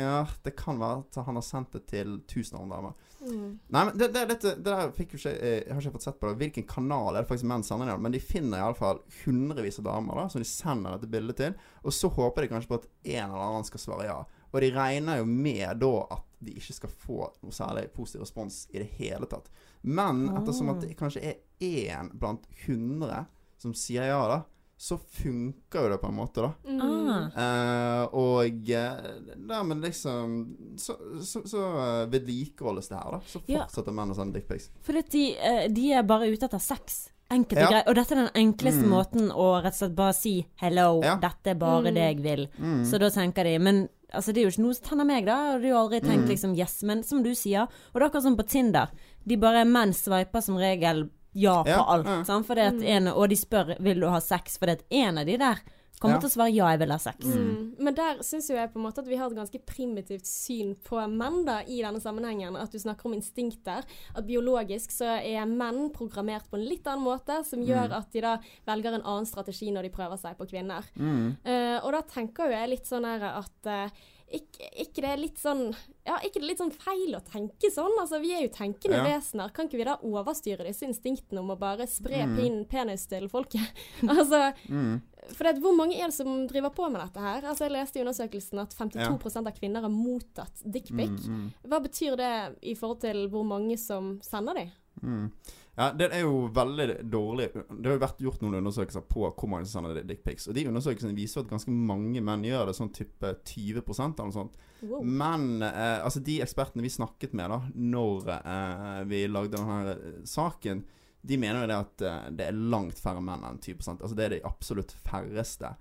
[0.03, 3.08] ja, det kan være at han har sendt det til tusen andre damer.
[3.20, 3.59] Mm.
[3.74, 6.07] Nei, men det, det, dette, det der fikk jo ikke eh, Jeg har ikke fått
[6.07, 6.38] sett på det.
[6.42, 7.98] Hvilken kanal er det faktisk menn sender det?
[8.04, 11.57] Men de finner iallfall hundrevis av damer da som de sender dette bildet til.
[11.85, 14.18] Og så håper de kanskje på at en eller annen skal svare ja.
[14.48, 18.62] Og de regner jo med da at de ikke skal få noe særlig positiv respons
[18.70, 19.50] i det hele tatt.
[19.83, 23.24] Men ettersom at det kanskje er én blant hundre
[23.59, 24.42] som sier ja, da,
[24.79, 26.53] så funker jo det på en måte, da.
[26.71, 27.33] Mm.
[27.35, 30.37] Eh, og uh, men liksom
[30.79, 30.95] Så,
[31.27, 33.21] så, så eh, vedlikeholdes det her, da.
[33.27, 33.64] Så Ja.
[33.67, 34.71] fortsetter menn å sende dickpics.
[34.87, 37.09] For de, eh, de er bare ute etter sex.
[37.31, 37.69] Enkelt og Ja.
[37.75, 37.88] greit.
[37.91, 38.88] Og dette er den enkleste Mm.
[38.95, 41.17] måten å rett og slett bare si 'hello, Ja.
[41.17, 41.95] dette er bare Mm.
[41.95, 42.49] det jeg vil'.
[42.59, 42.85] Mm.
[42.87, 45.55] Så da tenker de Men altså, det er jo ikke noe som tenner meg, da.
[45.57, 46.29] Og du har aldri tenkt Mm.
[46.29, 46.83] liksom yes.
[46.85, 48.88] Men som du sier, og det er akkurat som på Tinder.
[49.27, 52.07] De bare menn sveiper som regel ja på Ja, alt.
[52.07, 52.22] ja.
[52.29, 52.46] Sant?
[52.46, 52.87] Fordi at Mm.
[52.96, 55.59] en, og de spør 'vil du ha sex', fordi at en av de der
[56.01, 56.20] kommer Ja.
[56.20, 57.24] til å svare 'ja, jeg vil ha sex'.
[57.27, 57.74] Mm.
[57.81, 60.77] Men der syns jo jeg på en måte at vi har et ganske primitivt syn
[60.77, 62.57] på menn da, i denne sammenhengen.
[62.57, 63.83] At du snakker om instinkter.
[64.14, 68.20] At biologisk så er menn programmert på en litt annen måte, som gjør at de
[68.20, 70.85] da velger en annen strategi når de prøver seg på kvinner.
[70.96, 71.37] Mm.
[71.44, 73.90] Uh, og da tenker jo jeg litt sånn her at eh,
[74.33, 75.75] ikke, ikke det er litt sånn
[76.07, 77.95] Ja, ikke det litt sånn feil å tenke sånn?
[78.01, 79.05] Altså, vi er jo tenkende Ja.
[79.05, 79.53] vesener.
[79.53, 82.37] Kan ikke vi da overstyre disse instinktene om å bare spre Mm.
[82.37, 83.61] pin, penis til folket?
[84.03, 85.01] altså, Mm.
[85.35, 87.43] for det, hvor mange er det som driver på med dette her?
[87.43, 89.41] Altså, jeg leste i undersøkelsen at 52 ja.
[89.41, 91.11] av kvinner har mottatt dickpic.
[91.29, 94.71] Mm, mm, Hva betyr det i forhold til hvor mange som sender de?
[95.79, 99.51] Ja, det er jo veldig dårlig Det har jo vært gjort noen undersøkelser på hvor
[99.51, 100.49] mange som sender dickpics.
[100.51, 104.35] Og de undersøkelsene viser at ganske mange menn gjør det, sånn type 20% eller noe
[104.35, 104.59] sånt.
[104.81, 105.05] Wow.
[105.07, 110.03] Men eh, altså de ekspertene vi snakket med da når eh, vi lagde denne her
[110.27, 110.83] saken,
[111.29, 114.27] de mener jo det at eh, det er langt færre menn enn 20 Altså det
[114.27, 115.77] er de absolutt færreste.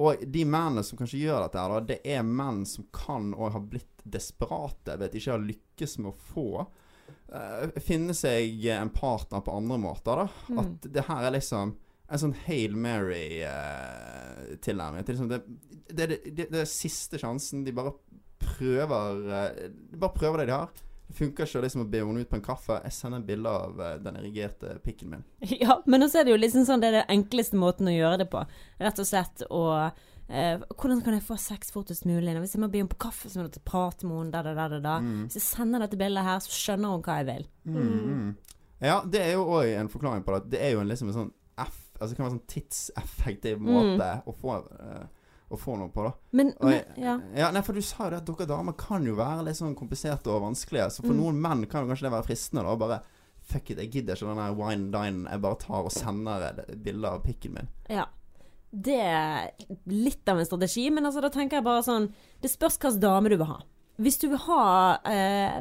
[0.00, 3.52] Og de mennene som kanskje gjør dette, her da, det er menn som kan og
[3.52, 6.78] har blitt desperate de ikke har lykkes med å få eh,
[7.80, 10.16] finne seg en partner på andre måter.
[10.16, 10.58] da Mm.
[10.58, 11.76] At det her er liksom
[12.12, 15.04] en sånn Hail Mary-tilnærming.
[15.06, 15.38] liksom det,
[15.88, 17.64] det, det, det, det er siste sjansen.
[17.64, 17.92] De bare
[18.42, 19.50] prøver uh,
[19.92, 20.68] De bare prøver det de har.
[21.08, 22.74] Det funker ikke liksom å be henne ut på en kaffe.
[22.84, 25.24] Jeg sender bilde av uh, den erigerte pikken min.
[25.62, 28.18] Ja, men også er det jo liksom sånn Det er den enkleste måten å gjøre
[28.24, 28.40] det på.
[28.82, 29.62] Rett og slett å
[30.32, 32.32] eh, Hvordan kan jeg få sex fortest mulig?
[32.40, 34.80] Hvis jeg må be henne på kaffe, så må jeg prate med henne, da, da,
[34.80, 34.96] da.
[35.04, 35.26] Mm.
[35.28, 37.46] Hvis jeg sender dette bildet her, så skjønner hun hva jeg vil.
[37.68, 38.28] Mm, mm.
[38.82, 40.50] Ja, det er jo òg en forklaring på det.
[40.56, 43.60] Det er jo en, liksom en sånn F Altså det kan være en sånn tidseffektiv
[43.60, 43.68] Mm.
[43.76, 45.04] måte å, få, uh,
[45.54, 46.12] å få noe på, da.
[46.32, 47.12] Men, men jeg, ja.
[47.36, 49.76] ja, nei, for du sa jo det at dere damer kan jo være litt sånn
[49.78, 50.88] kompliserte og vanskelige.
[50.96, 51.20] Så for Mm.
[51.20, 52.74] noen menn kan jo kanskje det være fristende, da.
[52.76, 53.02] Bare
[53.42, 55.30] Fuck it, jeg gidder ikke den der wine dine.
[55.30, 57.68] Jeg bare tar og sender bilder av pikken min.
[57.90, 58.04] ja.
[58.72, 59.50] Det er
[59.92, 62.06] litt av en strategi, men altså, da tenker jeg bare sånn
[62.40, 63.58] Det spørs hvilken dame du vil ha.
[64.00, 64.64] Hvis du vil ha
[65.04, 65.58] eh,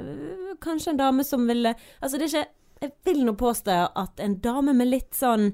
[0.63, 2.45] kanskje en dame som vil Altså, det er ikke
[2.85, 5.51] Jeg vil nå påstå at en dame med litt sånn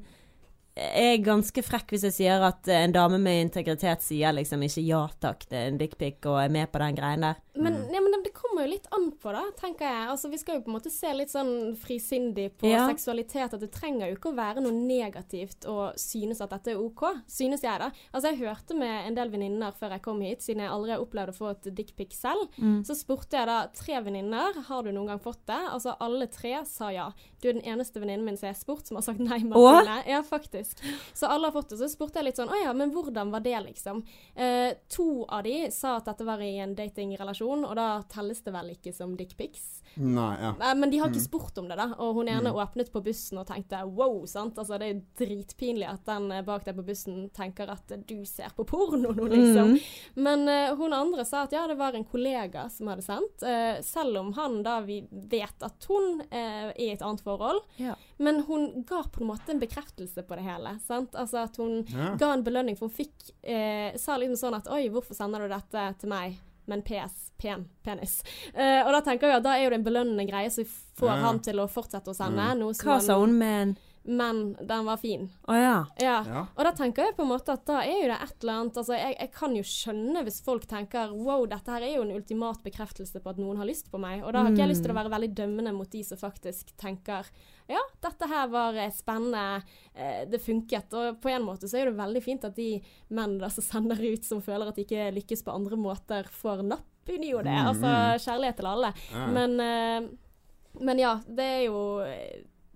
[0.77, 4.83] jeg er ganske frekk hvis jeg sier at en dame med integritet sier liksom ikke
[4.85, 7.39] ja takk til en dickpic og er med på den greien der.
[7.57, 7.93] Men, Mm.
[7.93, 10.09] ja, men det- kommer jo litt an på, da, tenker jeg.
[10.09, 12.87] Altså, Vi skal jo på en måte se litt sånn frisindig på Ja.
[12.87, 13.53] seksualitet.
[13.53, 17.01] At det trenger jo ikke å være noe negativt å synes at dette er OK.
[17.27, 17.91] Synes jeg, da.
[18.13, 20.99] Altså, Jeg hørte med en del venninner før jeg kom hit, siden jeg aldri har
[20.99, 22.47] opplevd å få et dickpic selv.
[22.59, 22.83] Mm.
[22.85, 25.55] Så spurte jeg da tre venninner har du noen gang fått det.
[25.71, 27.11] Altså alle tre sa ja.
[27.41, 29.39] Du er den eneste venninnen min som jeg har spurt som har sagt nei.
[29.39, 30.03] Martine.
[30.07, 30.75] Ja, faktisk.
[31.13, 31.79] Så alle har fått det.
[31.79, 34.03] Så spurte jeg litt sånn å ja, men hvordan var det, liksom?
[34.35, 38.51] Eh, to av de sa at dette var i en datingrelasjon, og da telles det
[38.53, 39.83] vel ikke som dickpics.
[39.97, 40.53] Ja.
[40.61, 41.29] Eh, Men de har ikke Mm.
[41.29, 41.93] spurt om det, da.
[41.97, 44.57] Og hun ene åpnet på bussen og tenkte wow, sant.
[44.57, 48.49] Altså det er dritpinlig at den eh, bak deg på bussen tenker at du ser
[48.55, 49.71] på porno nå, liksom.
[49.73, 49.79] Mm.
[50.15, 53.41] Men uh, hun andre sa at ja, det var en kollega som hadde sendt.
[53.41, 57.61] Uh, selv om han da vi vet at hun uh, er i et annet forhold.
[57.77, 57.95] Ja.
[58.17, 60.79] Men hun ga på en måte en bekreftelse på det hele.
[60.85, 61.15] sant?
[61.15, 62.15] Altså at hun ja.
[62.17, 65.47] ga en belønning, for hun fikk eh, sa liksom sånn at oi, hvorfor sender du
[65.51, 66.37] dette til meg?
[66.67, 68.19] Men PS, pen penis.
[68.53, 70.65] Uh, og da tenker jeg at da er jo det en belønnende greie som
[70.99, 71.19] får Ja.
[71.25, 72.47] han til å fortsette å sende.
[72.59, 73.77] Noe som Hva sa hun med en
[74.07, 75.25] Men den var fin.
[75.51, 75.77] Å ja.
[75.99, 76.17] Ja.
[76.23, 76.41] Ja.
[76.55, 78.77] Og da tenker jeg på en måte at da er jo det et eller annet
[78.79, 82.13] Altså, jeg, jeg kan jo skjønne hvis folk tenker wow, dette her er jo en
[82.15, 84.23] ultimat bekreftelse på at noen har lyst på meg.
[84.23, 86.71] Og da har ikke jeg lyst til å være veldig dømmende mot de som faktisk
[86.79, 87.27] tenker
[87.67, 90.93] ja, dette her var eh, spennende, eh, det funket.
[90.95, 92.77] Og på en måte så er det veldig fint at de
[93.11, 97.11] mennene som sender ut som føler at de ikke lykkes på andre måter, får napp
[97.11, 97.55] i ny og det.
[97.55, 97.91] Mm, Altså
[98.23, 98.93] kjærlighet til alle.
[99.11, 99.25] Ja.
[99.35, 101.81] Men, eh, men ja, det er jo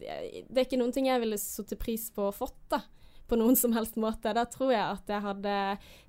[0.01, 2.81] Det er ikke noen ting jeg ville satt pris på å fått, da.
[3.31, 4.33] På noen som helst måte.
[4.35, 5.53] Da tror jeg at jeg hadde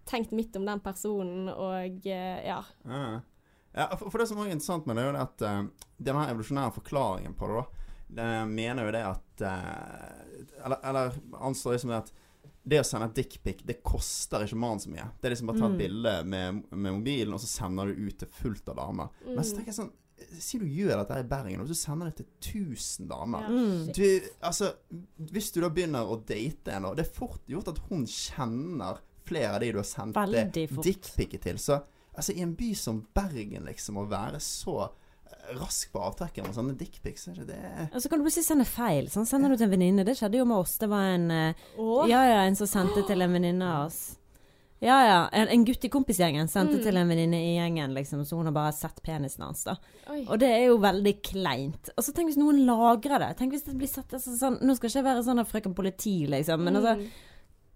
[0.08, 2.62] tenkt mitt om den personen og eh, ja.
[2.88, 3.20] Ja.
[3.72, 6.26] Ja, for, for det som også er interessant med det, er jo at uh, denne
[6.28, 7.86] evolusjonære forklaringen på det, da,
[8.18, 12.12] det mener jo det at uh, Eller, eller anslår liksom det at
[12.62, 15.06] det å sende et dickpic, det koster ikke mannen så mye.
[15.18, 15.80] Det er liksom bare å ta et Mm.
[15.80, 19.08] bilde med, med mobilen, og så sender du ut til fullt av damer.
[19.26, 19.90] Men så tenker jeg sånn
[20.40, 23.42] Si du gjør dette i Bergen, og så sender det til 1000 damer.
[23.46, 23.92] Ja, Mm.
[23.92, 24.72] Du, altså,
[25.32, 29.00] hvis du da begynner å date en, og det er fort gjort at hun kjenner
[29.24, 31.58] flere av de du har sendt Veldig dickpicet til.
[31.58, 31.80] Så
[32.14, 36.56] altså, i en by som Bergen, liksom, å være så eh, rask på avtrekkeren med
[36.56, 39.10] sånne dickpics, er ikke det Og så kan du plutselig sende feil.
[39.12, 40.04] Sånn sender du til en venninne.
[40.04, 40.78] Det skjedde jo med oss.
[40.82, 41.62] Det var en eh,
[42.10, 44.02] Ja ja, en som sendte til en venninne av oss.
[44.82, 46.82] Ja ja, en, en gutt i kompisgjengen sendte Mm.
[46.82, 49.76] til en venninne i gjengen, liksom, så hun har bare sett penisen hans, da.
[50.10, 50.24] Oi.
[50.26, 51.90] Og det er jo veldig kleint.
[51.96, 53.36] Og så tenk hvis noen lagrer det.
[53.38, 56.26] Tenk hvis det blir sett altså, sånn Nå skal ikke jeg være sånn frøken politi,
[56.26, 57.06] liksom, men altså Mm.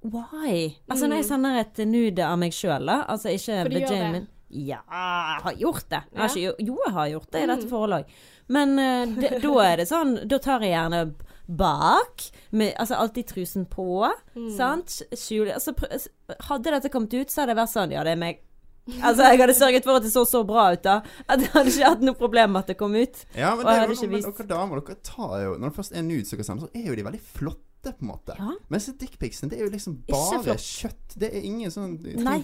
[0.07, 0.77] Why?
[0.91, 1.29] Altså når jeg Mm.
[1.29, 4.13] sender et nude av meg sjøl, da, altså ikke For du gjør det?
[4.13, 6.03] min Ja, jeg har gjort det.
[6.15, 7.71] Jeg ikke, jo, jeg har gjort det i dette Mm.
[7.71, 8.05] forholdet òg.
[8.49, 11.15] Men uh, det, da er det sånn Da tar jeg gjerne
[11.49, 14.51] bak, med, altså alltid trusen på, Mm.
[14.57, 15.03] sant?
[15.15, 16.09] Skjul altså, pr-
[16.49, 18.43] Hadde dette kommet ut, så hadde det vært sånn Ja, det er meg.
[19.03, 21.01] Altså, jeg hadde sørget for at det så så bra ut, da.
[21.29, 23.25] At jeg hadde ikke hatt noe problem med at det kom ut.
[23.35, 26.03] Ja, men, Og det men, men, dere damer, dere tar jo Når det først er
[26.07, 27.63] nudes dere sender, så er jo de veldig flotte,
[27.95, 28.35] på en måte.
[28.39, 28.53] Ja.
[28.73, 31.17] Mens dickpicsene, det er jo liksom bare kjøtt.
[31.17, 31.95] Det er ingen sånn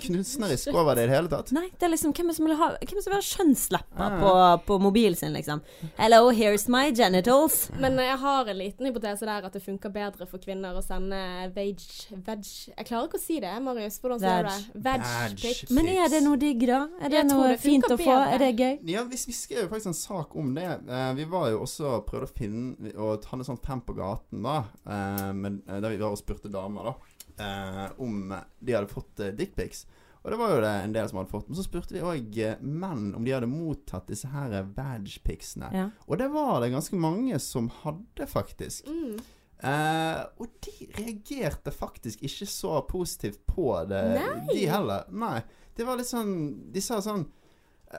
[0.00, 1.50] kunstnerisk over det i det hele tatt.
[1.52, 4.02] Nei, det er liksom Hvem er som vil ha Hvem er som vil ha kjønnslepper
[4.02, 4.20] Ja.
[4.22, 4.32] på,
[4.66, 5.60] på mobilen sin, liksom?
[5.98, 7.70] Hello, here's my genitals.
[7.78, 11.18] Men jeg har en liten hypotese der at det funker bedre for kvinner å sende
[11.54, 11.80] veg...
[12.26, 13.98] veg jeg klarer ikke å si det, Marius.
[14.02, 14.82] Hvordan sier du det?
[14.86, 15.04] Veg.
[15.06, 15.62] Veg-pic.
[15.76, 16.80] Men er det noe digg, da?
[17.00, 18.04] Er det Jeg noe det fint å få?
[18.06, 18.32] bedre.
[18.32, 18.74] Er det gøy?
[18.92, 20.68] Ja, vi, vi skrev jo faktisk en sak om det.
[20.88, 24.42] Uh, vi var jo også og prøvde å finne Og hadde sånn fem på gaten,
[24.44, 24.56] da.
[24.86, 26.94] Eh, men, eh, der vi var og spurte damer, da.
[27.42, 29.86] Eh, om de hadde fått eh, dickpics.
[30.22, 31.48] Og det var jo det en del som hadde fått.
[31.50, 35.70] Men så spurte vi òg eh, menn om de hadde mottatt disse her eh, vag-picsene.
[35.74, 35.86] Ja.
[36.06, 38.86] Og det var det ganske mange som hadde, faktisk.
[38.86, 39.16] Mm.
[39.62, 44.46] Eh, og de reagerte faktisk ikke så positivt på det, Nei.
[44.52, 45.10] de heller.
[45.10, 45.40] Nei.
[45.74, 46.32] Det var litt sånn
[46.74, 47.22] De sa sånn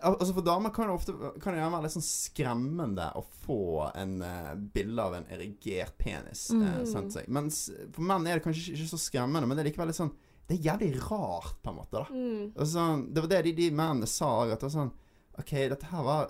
[0.01, 3.59] Altså For damer kan det ofte Kan det gjerne være litt sånn skremmende å få
[3.93, 6.63] en uh, bilde av en erigert penis Mm.
[6.63, 7.27] Uh, sendt seg.
[7.29, 9.99] Mens for menn er det kanskje ikke, ikke så skremmende, men det er likevel litt
[9.99, 10.13] sånn
[10.49, 11.91] Det er jævlig rart, på en måte.
[12.01, 12.65] da Mm.
[12.67, 14.93] sånn, Det var det de, de mennene sa òg, at det var sånn
[15.39, 16.27] OK, dette her var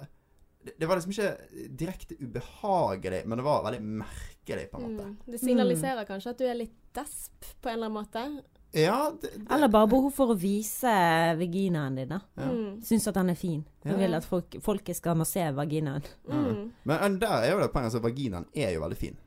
[0.63, 5.08] det, det var liksom ikke direkte ubehagelig, men det var veldig merkelig, på en måte.
[5.10, 5.17] Mm.
[5.26, 8.43] Det signaliserer kanskje at du er litt desp på en eller annen måte.
[8.74, 10.90] Ja, det, det, Eller bare behov for å vise
[11.38, 12.20] vaginaen din, da.
[12.40, 12.48] ja.
[12.50, 12.80] Mm.
[12.82, 13.60] Syns at den er fin.
[13.84, 13.98] Du Ja.
[14.00, 16.02] vil at folk, folket skal se vaginaen.
[16.28, 16.72] Mm.
[16.90, 17.92] Men der er jo det poenget.
[17.94, 19.18] Altså, vaginaen er jo veldig fin.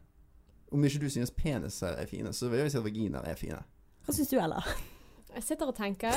[0.73, 3.63] Om ikke du synes peniser er fine, så vil jeg si at vaginaer er fine.
[4.05, 4.63] Hva syns du, Ella?
[5.37, 6.11] Jeg sitter og tenker.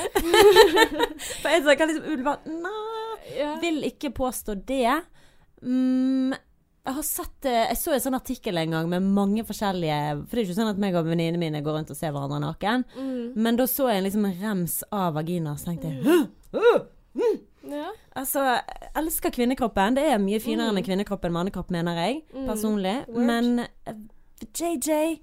[1.42, 3.60] For jeg kan liksom umiddelbart Nei, Ja.
[3.62, 5.02] vil ikke påstå det.
[5.62, 6.34] Mm,
[6.86, 10.36] jeg har sett eh, Jeg så en sånn artikkel en gang med mange forskjellige For
[10.36, 12.86] det er ikke sånn at meg og venninnene mine går rundt og ser hverandre naken.
[12.96, 13.34] Mm.
[13.36, 16.18] Men da så jeg liksom en rems av vagina, så tenkte jeg «Hæ?
[16.58, 16.80] Åh!»
[17.70, 17.89] Ja.
[18.18, 19.98] Altså, jeg elsker kvinnekroppen.
[20.00, 20.78] Det er mye finere Mm.
[20.80, 22.22] enn kvinnekroppen mannekropp, mener jeg.
[22.34, 22.48] Mm.
[22.48, 22.96] Personlig.
[23.13, 23.94] Men eh,
[24.56, 25.20] JJ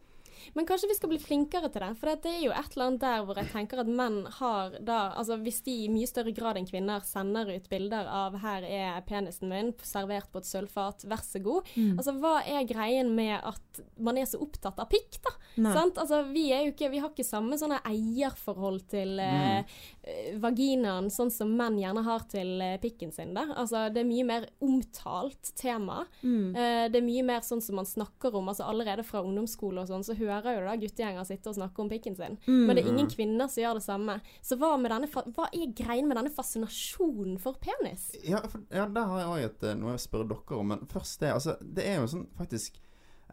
[0.54, 1.92] Men kanskje vi skal bli flinkere til det.
[2.00, 4.98] For det er jo et eller annet der hvor jeg tenker at menn har da
[5.16, 9.00] Altså hvis de i mye større grad enn kvinner sender ut bilder av 'her er
[9.06, 11.68] penisen min servert på et sølvfat, vær så god'.
[11.76, 11.96] Mm.
[11.98, 15.32] Altså hva er greien med at man er så opptatt av pikk, da?
[15.56, 15.98] Sant?
[15.98, 19.76] Altså, vi, er jo ikke, vi har ikke samme sånne eierforhold til mm.
[20.04, 23.32] eh, vaginaen, sånn som menn gjerne har til eh, pikken sin.
[23.36, 23.46] Da.
[23.56, 26.02] Altså, det er mye mer omtalt tema.
[26.20, 26.50] Mm.
[26.52, 28.50] Eh, det er mye mer sånn som man snakker om.
[28.52, 31.90] altså Allerede fra ungdomsskole og sånn, så hører jo da guttegjenger sitte og snakke om
[31.90, 32.36] pikken sin.
[32.46, 32.62] Mm.
[32.66, 34.18] Men det er ingen kvinner som gjør det samme.
[34.44, 38.08] Så hva, med denne, hva er greien med denne fascinasjonen for penis?
[38.26, 40.72] Ja, for, ja der har jeg òg et eh, noe jeg spør dere om.
[40.74, 41.32] Men først det.
[41.36, 42.80] Altså, det er jo sånn faktisk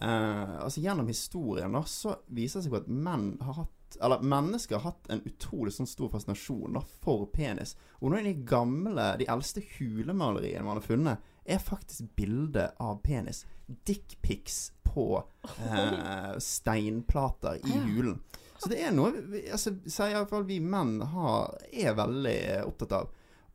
[0.01, 4.79] eh, Altså Gjennom historien da, så viser det seg at menn har hatt Eller mennesker
[4.79, 7.75] har hatt en utrolig sånn stor fascinasjon da, for penis.
[7.99, 13.01] Og noen av de gamle, de eldste hulemaleriene man har funnet, er faktisk bilde av
[13.03, 13.43] penis.
[13.85, 15.07] Dickpics på
[15.43, 17.89] eh, steinplater i julen.
[17.97, 18.21] hulen.
[18.63, 22.37] Så det er noe vi, altså, sier iallfall vi menn har, er veldig
[22.69, 23.09] opptatt av.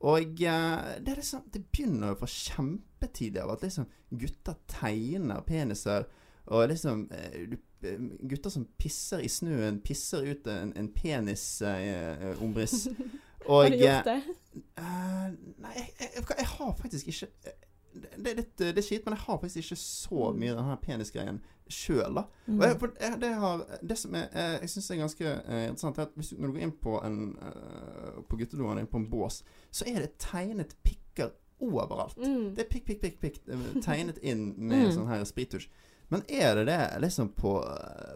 [0.08, 6.04] Og eh, det, liksom, det begynner jo fra kjempetidlig av at liksom gutter tegner peniser.
[6.52, 12.86] Og liksom eh, du, eh, Gutter som pisser i snøen, pisser ut en, en penisomriss.
[13.48, 14.20] og Har du gjort det?
[14.82, 15.24] eh,
[15.64, 17.58] Nei, jeg, jeg, jeg har faktisk ikke eh,
[17.92, 20.76] det, det, litt, det er kjipt, men jeg har faktisk ikke så mye den her
[20.82, 22.22] penisgreien sjøl.
[22.46, 22.62] Mm.
[22.62, 26.16] Jeg, jeg, det, har, det som eh, jeg syns er ganske eh, interessant, er at
[26.16, 29.88] hvis når du går inn på en uh, På guttedoen din på en bås, så
[29.88, 32.16] er det tegnet pikker overalt.
[32.16, 32.54] Mm.
[32.54, 34.94] Det er pikk, pikk, pikk, pikk eh, tegnet inn med Mm.
[34.94, 35.68] sånn her sprittusj.
[36.08, 37.50] Men er det det liksom på,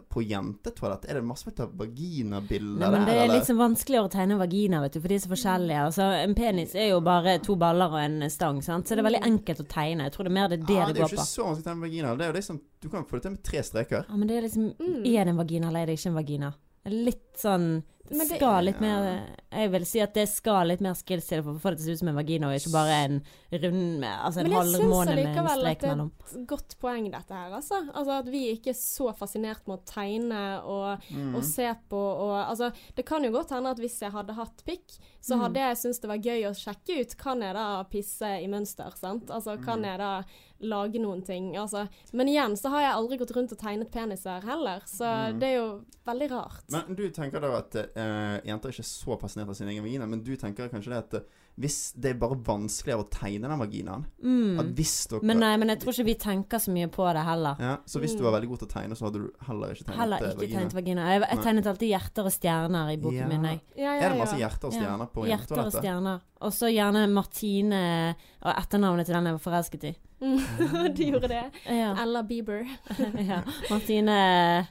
[0.09, 1.05] på jentetoalett?
[1.11, 2.91] Er det masse av vaginabilder der?
[2.95, 3.35] men det er eller?
[3.37, 5.83] litt sånn vanskeligere å tegne vagina, vet du, for de er så forskjellige.
[5.91, 8.89] Altså, en penis er jo bare to baller og en stang, sant?
[8.89, 10.09] så det er veldig enkelt å tegne.
[10.09, 11.21] Jeg tror det er mer det det ah, det det er går jo på.
[11.21, 12.17] ikke så vanskelig å tegne vagina.
[12.17, 14.07] Det er jo liksom Du kan få det til med tre streker.
[14.09, 15.03] Ja, men det er liksom Mm.
[15.07, 16.53] Er det en vagina, eller er det ikke en vagina?
[16.89, 17.67] Litt sånn
[18.09, 21.53] det- Skal litt mer Jeg vil si at det skal litt mer skills til for
[21.55, 24.01] å få det til å se ut som en vagina, og ikke bare en rund
[24.01, 26.03] med Altså en Men jeg syns allikevel at det er
[26.41, 27.89] et godt poeng, dette her, altså.
[27.95, 28.19] altså.
[28.19, 31.35] At vi ikke er så fascinert med å tegne og, Mm.
[31.37, 34.63] og se på og Altså, det kan jo godt hende at hvis jeg hadde hatt
[34.67, 35.41] pikk, så Mm.
[35.43, 37.17] hadde jeg syntes det var gøy å sjekke ut.
[37.17, 39.27] Kan jeg da pisse i mønster, sant?
[39.31, 39.85] Altså, kan Mm.
[39.85, 40.23] jeg da
[40.63, 41.55] lage noen ting?
[41.57, 41.89] Altså.
[42.13, 45.39] Men igjen så har jeg aldri gått rundt og tegnet peniser heller, så Mm.
[45.41, 46.65] det er jo veldig rart.
[46.71, 50.07] Men du tenker da at eh, jenter er ikke så fascinert av sin egen vagina,
[50.07, 51.21] men du tenker kanskje det at eh,
[51.61, 54.75] hvis det er bare vanskeligere å tegne den vaginaen At Mm.
[54.75, 57.57] hvis dere Men nei, men jeg tror ikke vi tenker så mye på det heller.
[57.61, 58.25] ja, Så hvis du Mm.
[58.31, 60.59] var veldig god til å tegne, så hadde du heller ikke tegnet Heller ikke vagina?
[60.61, 61.03] tegnet vagina.
[61.13, 63.27] Jeg, jeg tegnet alltid hjerter og stjerner i boken Ja.
[63.29, 63.43] min.
[63.45, 63.61] Jeg.
[63.77, 65.83] Ja, ja, Er det masse hjerter og Ja, stjerner på Hjerter og jentetoalettet?
[65.83, 66.21] stjerner.
[66.41, 69.95] Og så gjerne Martine og etternavnet til den jeg var forelsket i.
[70.23, 70.39] Mm.
[70.97, 71.45] du gjorde det.
[71.67, 71.95] Ja.
[72.03, 72.65] Ella Bieber.
[73.29, 73.43] ja.
[73.69, 74.67] Martine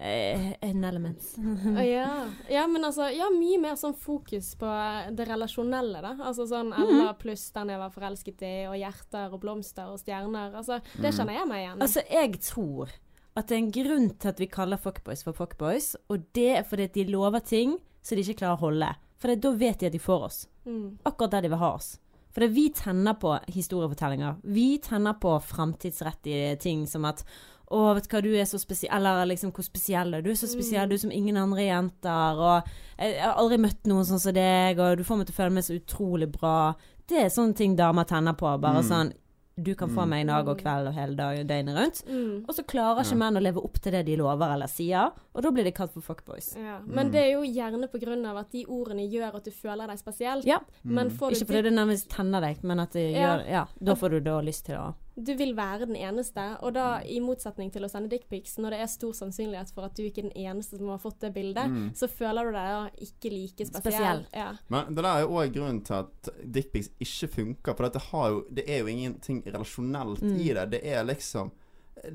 [0.00, 2.06] eh, element Å, ja.
[2.48, 4.70] ja, men altså Ja, mye mer sånn fokus på
[5.16, 6.14] det relasjonelle, da.
[6.30, 10.54] Altså sånn Ella pluss den jeg var forelsket i, og hjerter og blomster og stjerner.
[10.56, 11.16] Altså, det Mm.
[11.18, 11.82] kjenner jeg meg igjen i.
[11.86, 12.88] Altså, jeg tror
[13.36, 16.62] at det er en grunn til at vi kaller fuckboys for fuckboys, og det er
[16.64, 18.88] fordi at de lover ting som de ikke klarer å holde.
[19.20, 20.46] For da vet de at de får oss.
[20.66, 20.98] Mm.
[21.04, 21.98] Akkurat der de vil ha oss.
[22.32, 24.36] For vi tenner på historiefortellinger.
[24.44, 27.24] Vi tenner på framtidsrettige ting som at
[27.70, 30.30] å, vet du hva, du er så spesiell Eller liksom, hvor spesiell er du?
[30.30, 32.34] Du så spesiell, du er som ingen andre jenter.
[32.40, 32.64] Og
[32.98, 35.54] jeg, har aldri møtt noen sånn som deg, og du får meg til å føle
[35.54, 36.74] meg så utrolig bra.
[37.06, 38.58] Det er sånne ting damer tenner på.
[38.60, 38.88] Bare Mm.
[38.90, 39.12] sånn
[39.60, 40.08] Du kan få Mm.
[40.08, 42.02] meg dag og kveld og hele dagen døgnet rundt.
[42.08, 42.44] Mm.
[42.48, 43.16] Og så klarer ikke Ja.
[43.18, 45.92] menn å leve opp til det de lover eller sier, og da blir de kalt
[45.92, 46.56] for fuckboys.
[46.56, 46.78] Ja.
[46.86, 47.12] Men Mm.
[47.12, 49.98] det er jo gjerne på grunn av at de ordene gjør at du føler deg
[49.98, 50.46] spesielt.
[50.46, 50.60] Ja.
[50.82, 51.18] Men Mm.
[51.18, 53.36] får du Ikke fordi det nærmest tenner deg, men at det Ja.
[53.36, 56.72] gjør Ja, da får du da lyst til å Du vil være den eneste, og
[56.74, 60.02] da i motsetning til å sende dickpics, når det er stor sannsynlighet for at du
[60.06, 61.90] ikke er den eneste som har fått det bildet, Mm.
[61.94, 63.82] så føler du deg ikke like spesiell.
[63.82, 64.26] Spesiell.
[64.34, 64.52] Ja.
[64.68, 67.74] Men det der er òg grunnen til at dickpics ikke funker.
[67.76, 70.36] For det, har jo, det er jo ingenting relasjonelt Mm.
[70.40, 70.70] i det.
[70.70, 71.50] Det er liksom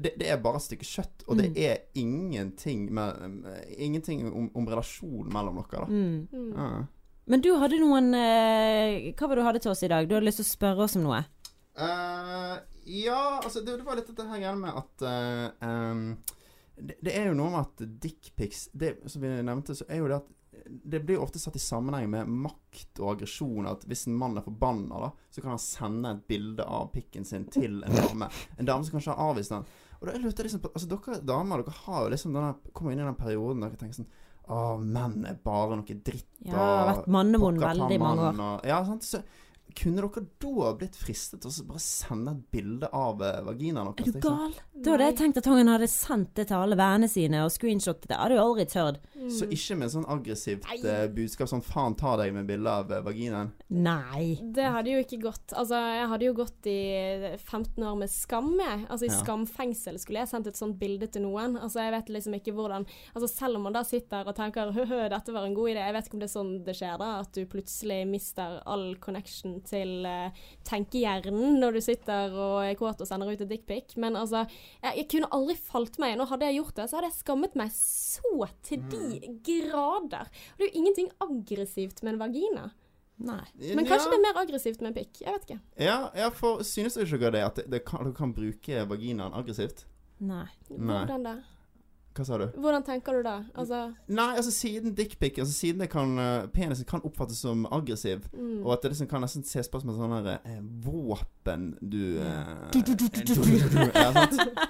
[0.01, 1.57] det, det er bare et stykke kjøtt, og det Mm.
[1.57, 3.45] er ingenting, med,
[3.77, 5.85] ingenting om, om relasjon mellom dere.
[5.85, 6.27] da mm.
[6.33, 6.53] Mm.
[6.57, 6.83] Ja.
[7.27, 10.07] Men du hadde noen eh, Hva var det du hadde til oss i dag?
[10.07, 11.23] Du hadde lyst til å spørre oss om noe?
[11.75, 12.55] Eh,
[13.03, 16.05] ja, altså det, det var litt dette her greiene med at uh, um,
[16.75, 18.67] det, det er jo noe med at dickpics
[19.11, 20.31] Som vi nevnte, så er jo det at
[20.65, 23.67] det blir ofte satt i sammenheng med makt og aggresjon.
[23.69, 27.27] At hvis en mann er forbanna, da, så kan han sende et bilde av pikken
[27.27, 28.29] sin til en dame.
[28.57, 29.67] En dame som kanskje har avvist den.
[29.99, 32.91] Og da lurte jeg liksom på Altså dere damer, dere har jo liksom denne Kommer
[32.91, 34.09] inn i den perioden der dere tenker sånn
[34.51, 36.27] Å, menn er bare noe dritt.
[36.45, 38.41] Ja, og, vært mannevond veldig mange år.
[38.47, 39.07] Og, ja, sant?
[39.07, 39.21] Så
[39.75, 44.07] kunne dere da blitt fristet til å bare sende et bilde av vaginaen deres?
[44.07, 44.21] Er du liksom?
[44.21, 44.53] gal?
[44.85, 48.09] Da hadde jeg tenkt at han hadde sendt det til alle vennene sine og screenshotet
[48.11, 48.17] det.
[48.19, 48.99] Hadde jo aldri tørt.
[49.15, 49.29] Mm.
[49.31, 53.01] Så ikke med sånn aggressivt eh, budskap sånn 'faen ta deg' med bilde av eh,
[53.05, 53.51] vaginaen?
[53.69, 54.39] Nei.
[54.55, 55.53] Det hadde jo ikke gått.
[55.55, 56.79] Altså, jeg hadde jo gått i
[57.37, 58.85] 15 år med skam, jeg.
[58.89, 59.21] Altså, I Ja.
[59.23, 61.57] skamfengsel skulle jeg sendt et sånt bilde til noen.
[61.57, 62.85] Altså, jeg vet liksom ikke hvordan
[63.15, 65.81] Altså, Selv om man da sitter og tenker høhø, dette var en god idé.
[65.85, 67.19] Jeg vet ikke om det er sånn det skjer, da.
[67.21, 73.03] At du plutselig mister all connection til uh, tenkehjernen når du sitter og er kåt
[73.03, 73.97] og sender ut et dickpic.
[74.01, 74.45] Men altså,
[74.81, 76.23] jeg, jeg kunne aldri falt meg inn.
[76.23, 80.31] Og hadde jeg gjort det, så hadde jeg skammet meg så til de grader.
[80.31, 82.69] Og det er jo ingenting aggressivt med en vagina.
[83.25, 83.43] Nei.
[83.55, 85.21] Men kanskje det er mer aggressivt med en pikk.
[85.23, 85.59] Jeg vet ikke.
[85.79, 89.35] Ja, ja, for synes du ikke det at det, det kan, dere kan bruke vaginaen
[89.37, 89.85] aggressivt?
[90.19, 90.47] Nei.
[90.69, 91.03] Nei.
[91.05, 91.35] Hvordan da?
[92.15, 92.45] Hva sa du?
[92.63, 93.33] Hvordan tenker du da?
[93.59, 98.23] Altså Nei, altså siden dickpic altså Siden det kan eh, penisen kan oppfattes som aggressiv,
[98.31, 98.61] mm.
[98.63, 102.15] og at det liksom kan nesten ses på som et sånn eh, våpen du.
[102.21, 102.31] Ja?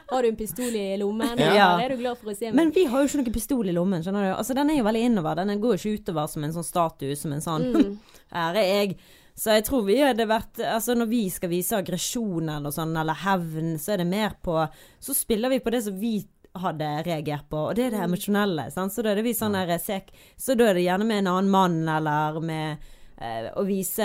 [0.09, 1.35] Har du en pistol i lommen?
[1.37, 1.75] Ja.
[1.75, 2.57] Eller er du glad for å se meg?
[2.57, 4.31] Men vi har jo ikke noen pistol i lommen, skjønner du.
[4.39, 5.43] Altså, den er jo veldig innover.
[5.45, 7.93] Den går jo ikke utover som en sånn status, som en sånn mm.
[8.35, 8.97] Her er jeg.
[9.35, 13.17] Så jeg tror vi hadde vært Altså når vi skal vise aggresjon eller sånn, eller
[13.25, 14.55] hevn, så er det mer på
[15.03, 16.17] Så spiller vi på det som vi
[16.61, 18.09] hadde reagert på, og det er det Mm.
[18.13, 18.71] emosjonelle.
[18.71, 18.91] Sant?
[18.93, 21.27] Så da er det vi sånn der sek Så da er det gjerne med en
[21.27, 22.77] annen mann, eller med
[23.17, 24.03] eh, å vise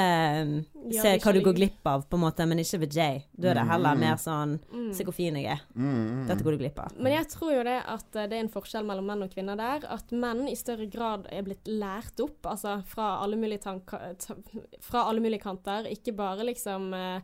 [0.91, 3.25] Ja, Se hva du går glipp av, på en måte, men ikke ved Jay.
[3.37, 4.01] Da er det heller Mm.
[4.01, 4.95] mer sånn Mm.
[4.95, 5.61] Se hvor fin jeg er.
[5.77, 5.83] Mm,
[6.23, 6.27] mm.
[6.29, 6.93] Dette går du glipp av.
[6.97, 9.57] Men jeg tror jo det at eh, det er en forskjell mellom menn og kvinner
[9.57, 9.85] der.
[9.91, 14.15] At menn i større grad er blitt lært opp, altså fra alle mulige, tanker,
[14.81, 15.87] fra alle mulige kanter.
[15.91, 17.21] Ikke bare liksom eh,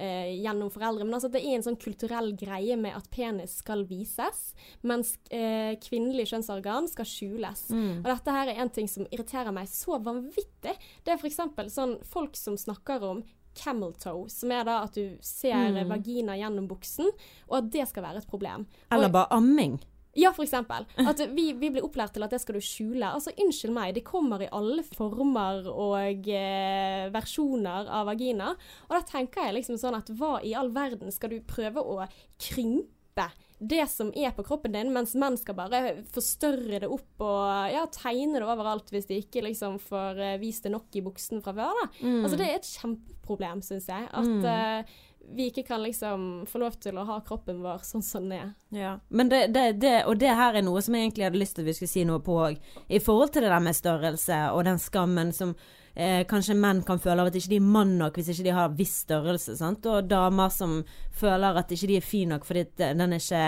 [0.00, 3.84] eh, gjennom foreldre, men altså det er en sånn kulturell greie med at penis skal
[3.88, 7.66] vises, mens eh, kvinnelig kjønnsorgan skal skjules.
[7.70, 8.00] Mm.
[8.00, 10.74] Og dette her er en ting som irriterer meg så vanvittig.
[11.04, 11.42] Det er f.eks.
[11.76, 13.22] sånn folk som snakker om
[13.60, 15.88] camel toe, som er da at du ser Mm.
[15.90, 17.08] vagina gjennom buksen,
[17.48, 18.66] og at det skal være et problem.
[18.92, 19.80] Eller bare amming.
[20.14, 20.86] Ja, for eksempel.
[20.98, 23.06] At vi, vi blir opplært til at det skal du skjule.
[23.14, 28.50] Altså, unnskyld meg, det kommer i alle former og eh, versjoner av vagina.
[28.88, 32.00] Og da tenker jeg liksom sånn at hva i all verden skal du prøve å
[32.42, 33.28] krympe?
[33.60, 35.80] Det som er på kroppen din, mens menn skal bare
[36.14, 40.64] forstørre det opp og ja, tegne det overalt hvis de ikke liksom får eh, vist
[40.64, 41.76] det nok i buksen fra før.
[41.82, 41.88] da.
[42.00, 42.22] Mm.
[42.24, 44.08] Altså Det er et kjempeproblem, syns jeg.
[44.08, 44.44] At Mm.
[44.48, 44.96] eh,
[45.36, 48.48] vi ikke kan liksom få lov til å ha kroppen vår sånn som den er.
[48.74, 48.94] Ja.
[49.08, 51.64] Men det, det, det, og det her er noe som jeg egentlig hadde lyst til
[51.64, 52.58] at vi skulle si noe på òg.
[52.88, 55.54] I forhold til det der med størrelse og den skammen som
[55.94, 58.56] eh, kanskje menn kan føle av at ikke de er mann nok hvis ikke de
[58.58, 59.56] har viss størrelse.
[59.60, 59.86] Sant?
[59.86, 60.80] Og damer som
[61.22, 63.44] føler at ikke de er fin nok fordi den er ikke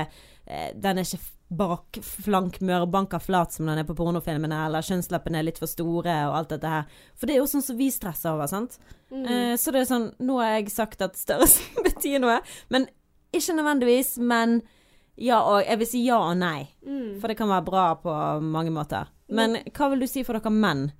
[0.46, 1.24] eh, den er ikke
[1.56, 6.14] bak flank mørbanka flat som den er på pornofilmene, eller kjønnsleppene er litt for store
[6.30, 6.86] og alt dette her.
[7.18, 8.78] For det er jo sånn som vi stresser over, sant.
[9.12, 9.24] Mm.
[9.26, 12.38] Eh, så det er sånn Nå har jeg sagt at størrelsen betyr noe,
[12.72, 12.88] men
[13.32, 14.14] ikke nødvendigvis.
[14.18, 14.62] Men
[15.20, 17.20] ja og Jeg vil si ja og nei, Mm.
[17.20, 19.06] for det kan være bra på mange måter.
[19.28, 20.90] Men hva vil du si for dere menn?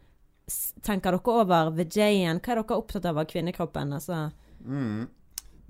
[0.83, 2.41] Tenker dere over VJ-en?
[2.41, 3.93] Hva er dere opptatt av av kvinnekroppen?
[3.97, 4.31] Altså
[4.65, 5.09] Mm.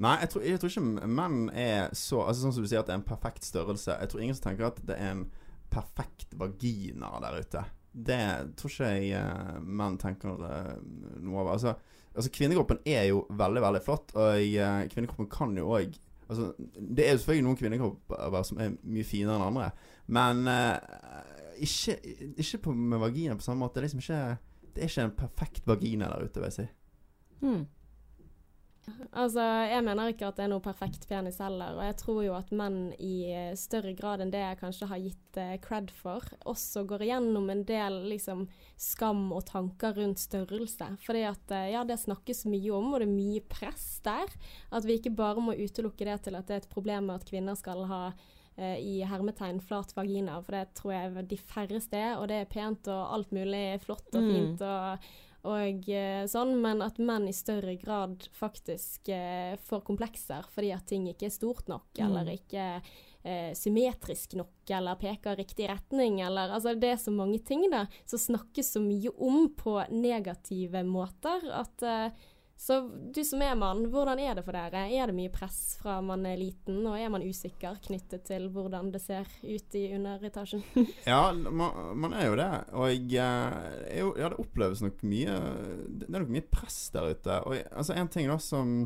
[0.03, 2.89] Nei, jeg tror, jeg tror ikke menn er så Altså Sånn som du sier at
[2.89, 3.95] det er en perfekt størrelse.
[4.01, 5.27] Jeg tror ingen som tenker at det er en
[5.73, 7.65] perfekt vagina der ute.
[7.93, 8.21] Det
[8.59, 10.73] tror ikke jeg eh, menn tenker eh,
[11.21, 11.53] noe over.
[11.55, 11.75] Altså,
[12.13, 16.01] altså kvinnekroppen er jo veldig, veldig flott, og eh, kvinnekroppen kan jo òg
[16.33, 16.53] Altså,
[16.97, 19.67] det er jo selvfølgelig noen kvinnekropper som er mye finere enn andre,
[20.17, 20.79] men uh,
[21.61, 21.99] ikke,
[22.41, 23.75] ikke på, med vagina på samme måte.
[23.75, 24.21] Det er liksom ikke
[24.63, 26.67] Det er ikke en perfekt vagina der ute, vil jeg si.
[27.43, 27.67] hmm.
[29.15, 32.33] Altså, jeg mener ikke at det er noe perfekt penis heller, og jeg tror jo
[32.35, 36.27] at menn i eh, større grad enn det jeg kanskje har gitt eh, cred for,
[36.51, 38.49] også går igjennom en del liksom
[38.81, 40.91] skam og tanker rundt størrelse.
[41.07, 44.35] Fordi at eh, ja, det snakkes mye om, og det er mye press der.
[44.75, 47.29] At vi ikke bare må utelukke det til at det er et problem med at
[47.31, 48.05] kvinner skal ha
[48.57, 52.51] eh, i hermetegn flat vagina, for det tror jeg de færreste er, og det er
[52.51, 54.33] pent og alt mulig flott og Mm.
[54.33, 55.13] fint og
[55.45, 60.87] og eh, sånn, men at menn i større grad faktisk eh, får komplekser fordi at
[60.87, 62.05] ting ikke er stort nok, Mm.
[62.07, 62.67] eller ikke
[63.25, 67.87] eh, symmetrisk nok, eller peker riktig retning, eller Altså, det er så mange ting, da,
[68.07, 72.11] som snakkes så mye om på negative måter at eh,
[72.63, 72.77] Så
[73.15, 74.85] du som er mann, hvordan er det for dere?
[74.95, 78.93] Er det mye press fra man er liten, og er man usikker knyttet til hvordan
[78.95, 80.63] det ser ut i underetasjen?
[81.11, 82.47] Ja, man, man er jo det.
[82.79, 85.35] Og jeg, eh, er ja, det oppleves nok mye
[85.91, 87.41] Det er nok mye press der ute.
[87.49, 88.77] Og jeg, altså en ting da som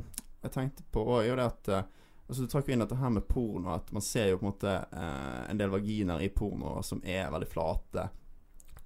[0.47, 1.93] jeg tenkte på òg, er jo det at eh,
[2.27, 4.49] Altså Du trakk jo inn dette her med porno, at man ser jo på en
[4.49, 8.09] måte eh, en del vaginer i porno som er veldig flate.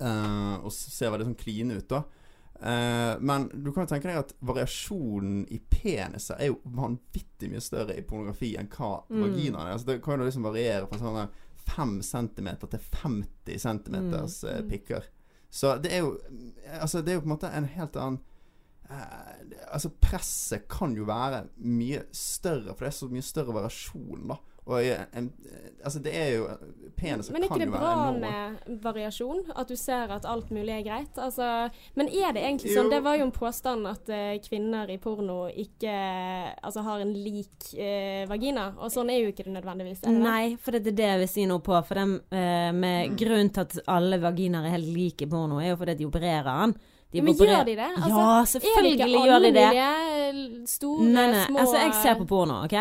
[0.03, 2.03] eh, og ser veldig sånn kline ut, da.
[2.61, 7.63] Eh, men du kan jo tenke deg at variasjonen i peniser er jo vanvittig mye
[7.65, 9.23] større i pornografi enn hva Mm.
[9.25, 9.73] vaginaen er.
[9.73, 11.29] Altså, det kan jo liksom variere fra sånne
[11.71, 15.09] 5 cm til 50 cm eh, pikker.
[15.51, 16.19] Så det er jo
[16.81, 18.21] Altså, det er jo på en måte en helt annen
[18.91, 19.33] uh,
[19.73, 24.37] Altså, presset kan jo være mye større, for det er så mye større variasjon, da.
[24.71, 25.33] Og eh, en,
[25.85, 26.45] altså, det er jo
[27.01, 29.39] Peniser Men er kan ikke det bra med variasjon?
[29.57, 31.16] At du ser at alt mulig er greit?
[31.18, 31.47] Altså,
[31.97, 32.83] men er det egentlig Jo.
[32.83, 32.91] sånn?
[32.93, 35.95] Det var jo en påstand at uh, kvinner i porno ikke
[36.62, 40.03] altså, har en lik uh, vagina, og sånn er jo ikke det nødvendigvis.
[40.05, 40.25] Er det det?
[40.29, 41.81] Nei, for det er det jeg vil si noe på.
[41.89, 43.16] For dem, uh, med Mm.
[43.21, 46.45] Grunnen til at alle vaginaer er helt like i porno, er jo fordi de opererer
[46.61, 46.75] den.
[47.11, 47.89] De Men opererer- gjør de det?
[47.97, 49.68] Altså, ja, er det selvfølgelig ikke gjør alle de det.
[49.71, 52.77] mulige store, Nei, nei, små altså jeg ser på porno, OK?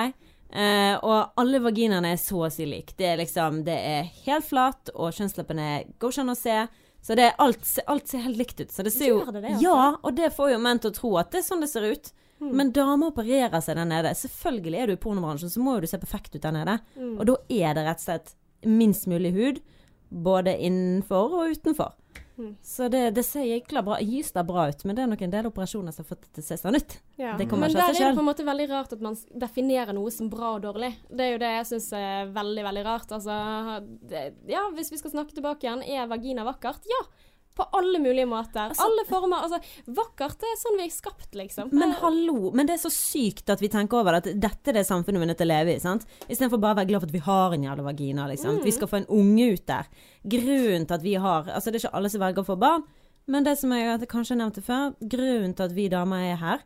[0.49, 2.95] Eh, og alle vaginaene er så å si like.
[2.97, 5.69] Det er liksom Det er helt flat, og kjønnsleppene
[6.01, 6.59] går ikke an å se.
[7.01, 8.71] Så det er alt, alt ser helt likt ut.
[8.73, 9.63] Så det ser jo det det, altså?
[9.63, 11.87] Ja, og det får jo menn til å tro at det er sånn det ser
[11.87, 12.11] ut.
[12.39, 12.51] Mm.
[12.55, 14.11] Men damer opererer seg der nede.
[14.15, 16.77] Selvfølgelig er du i pornobransjen, så må jo du se perfekt ut der nede.
[16.95, 17.15] Mm.
[17.17, 18.35] Og da er det rett og slett
[18.67, 19.61] minst mulig hud,
[20.09, 21.95] både innenfor og utenfor.
[22.39, 22.55] Mm.
[22.63, 25.49] Så det, det ser jækla bra Gysla bra ut, men det er nok en del
[25.49, 26.95] operasjoner som har fått det til å se sånn ut.
[27.19, 27.33] Ja.
[27.39, 29.17] Det kommer Men ikke av der er det på en måte veldig rart at man
[29.43, 30.93] definerer noe som bra og dårlig.
[31.11, 33.11] Det er jo det jeg syns er veldig, veldig rart.
[33.17, 33.35] Altså,
[34.11, 36.87] det, ja, hvis vi skal snakke tilbake igjen, er vagina vakkert?
[36.87, 37.03] Ja.
[37.59, 38.69] På alle mulige måter.
[38.71, 39.43] Altså- alle former.
[39.43, 39.59] Altså,
[39.99, 41.73] vakkert det er sånn vi er skapt, liksom.
[41.75, 44.85] Men hallo, men det er så sykt at vi tenker over at dette er det
[44.87, 45.79] samfunnet vi er nødt til å leve i.
[45.83, 46.05] sant?
[46.29, 48.27] Istedenfor bare å være glad for at vi har en jævla vagina.
[48.31, 48.59] liksom.
[48.59, 48.63] Mm.
[48.63, 49.85] Vi skal få en unge ut der.
[50.25, 52.83] Grunnen til at vi har Altså, det er ikke alle som velger å få barn,
[53.27, 56.59] men det som jeg kanskje nevnte før, grunnen til at vi damer er her,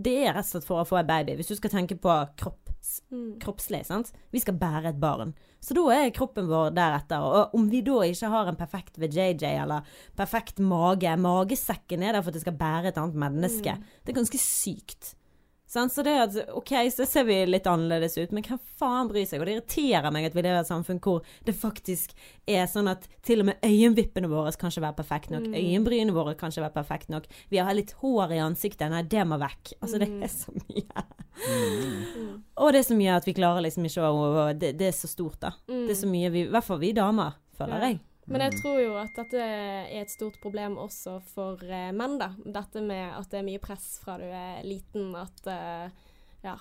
[0.00, 1.36] det er rett og slett for å få en baby.
[1.36, 2.69] Hvis du skal tenke på kropps,
[3.12, 3.38] mm.
[3.42, 4.10] kroppslig, sant.
[4.34, 5.34] Vi skal bære et barn.
[5.62, 7.22] Så da er kroppen vår deretter.
[7.22, 9.86] Og om vi da ikke har en perfekt VJJ eller
[10.18, 13.76] perfekt mage Magesekken er der for at det skal bære et annet menneske.
[14.04, 15.14] Det er ganske sykt.
[15.70, 19.22] Så det er at OK, så ser vi litt annerledes ut, men hvem faen bryr
[19.28, 19.38] seg?
[19.38, 22.10] Og det irriterer meg at vi lever i et samfunn hvor det faktisk
[22.50, 25.46] er sånn at til og med øyenvippene våre kan ikke være perfekt nok.
[25.54, 27.28] Øyenbrynene våre kan ikke være perfekt nok.
[27.54, 28.90] Vi har litt hår i ansiktet.
[28.90, 29.76] Nei, det må vekk.
[29.78, 31.06] Altså, det er så mye.
[31.40, 32.42] Mm.
[32.60, 35.08] Og det er så mye at vi klarer liksom ikke å Det, det er så
[35.08, 35.54] stort, da.
[35.70, 35.84] Mm.
[35.86, 37.88] Det er så mye vi I hvert fall vi damer, føler Ja.
[37.92, 38.00] jeg.
[38.30, 42.30] Men jeg tror jo at dette er et stort problem også for eh, menn, da.
[42.46, 46.10] Dette med at det er mye press fra du er liten, at eh,
[46.46, 46.56] Ja,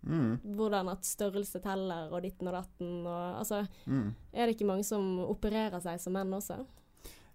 [0.00, 4.06] Mm, hvordan at størrelse teller, og ditten og datten, og altså mm.
[4.32, 6.62] Er det ikke mange som opererer seg som menn også?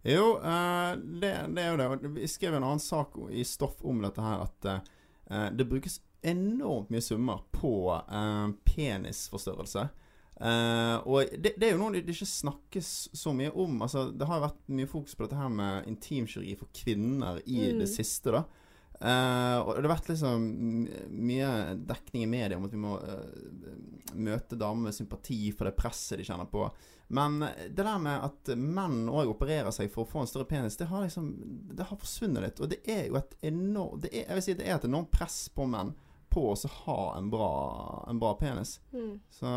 [0.06, 2.14] Jo, eh, det, det er jo det.
[2.18, 6.90] Vi skrev en annen sak i stoff om dette her, at eh, det brukes enormt
[6.94, 9.88] mye summer på eh, penisforstørrelse.
[10.36, 13.78] Eh, og det, det er jo noe det ikke snakkes så mye om.
[13.86, 17.80] Altså, det har vært mye fokus på dette her med intimkirurgi for kvinner i Mm.
[17.80, 18.44] det siste, da.
[18.96, 20.44] uh, og det har vært liksom
[21.12, 21.48] mye
[21.88, 26.18] dekning i media om at vi må uh, møte damer med sympati for det presset
[26.20, 26.68] de kjenner på.
[27.16, 30.78] Men det der med at menn òg opererer seg for å få en større penis,
[30.80, 31.28] det har liksom
[31.76, 32.60] Det har forsvunnet litt.
[32.64, 35.12] Og det er jo et enormt det er, Jeg vil si det er et enormt
[35.12, 35.94] press på menn
[36.34, 36.56] på å
[36.86, 38.80] ha en bra, en bra penis.
[38.92, 39.20] Mm.
[39.30, 39.52] Så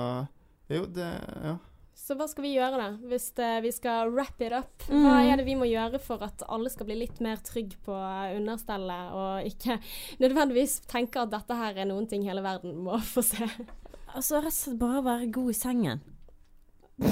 [0.69, 1.09] jo, det
[1.45, 1.57] Ja.
[1.99, 2.85] Så hva skal vi gjøre, da?
[3.11, 4.85] Hvis det, vi skal wrap it up?
[4.89, 5.03] Mm.
[5.05, 7.93] Hva er det vi må gjøre for at alle skal bli litt mer trygg på
[8.37, 9.77] understellet, og ikke
[10.23, 13.49] nødvendigvis tenke at dette her er noen ting hele verden må få se?
[14.15, 16.01] Altså rett og slett bare være god i sengen.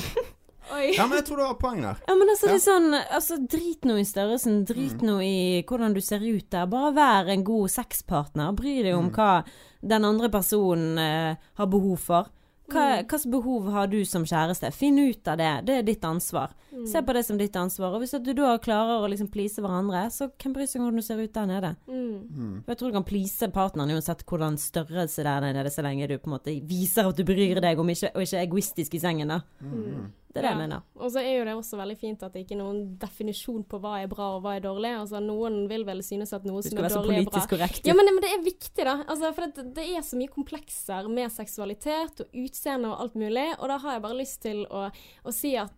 [0.77, 0.97] Oi.
[0.97, 2.01] ja, men jeg tror du har poeng der.
[2.09, 2.55] Ja, men altså, Ja.
[2.55, 5.37] det er sånn Altså, drit nå i størrelsen, drit nå i
[5.69, 6.67] hvordan du ser ut der.
[6.67, 8.51] Bare vær en god sexpartner.
[8.59, 9.13] Bry deg om Mm.
[9.15, 9.45] hva
[9.87, 12.33] den andre personen eh, har behov for.
[12.67, 13.31] Hva Mm.
[13.31, 14.73] behov har du som kjæreste?
[14.75, 15.67] Finn ut av det.
[15.67, 16.51] Det er ditt ansvar.
[16.73, 16.87] Mm.
[16.87, 17.95] Se på det som ditt ansvar.
[17.95, 20.89] Og hvis at du da klarer å liksom please hverandre, så hvem bryr seg om
[20.89, 21.77] hvordan du ser ut der nede?
[21.89, 22.29] Mm.
[22.37, 22.65] Mm.
[22.67, 26.09] Jeg tror du kan please partneren uansett hvordan størrelse det er der nede, så lenge
[26.09, 28.95] du på en måte viser at du bryr deg om ikke, og ikke er egoistisk
[28.95, 29.41] i sengen, da.
[29.63, 30.13] Mm.
[30.37, 30.57] Det er det Ja.
[30.57, 30.83] jeg mener.
[31.01, 33.81] Og så er jo det også veldig fint at det ikke er noen definisjon på
[33.81, 34.93] hva er bra og hva er dårlig.
[35.01, 37.25] Altså Noen vil vel synes at noe som som dårlig er bra så dårlig er
[37.25, 37.31] bra.
[37.33, 37.87] politisk korrekt.
[37.89, 38.99] Ja, men, men det er viktig, da.
[39.09, 43.49] Altså, for det, det er så mye komplekser med seksualitet og utseende og alt mulig.
[43.59, 44.87] Og da har jeg bare lyst til å,
[45.25, 45.73] å si at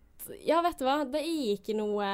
[0.45, 2.05] ja, vet du hva, det er ikke noe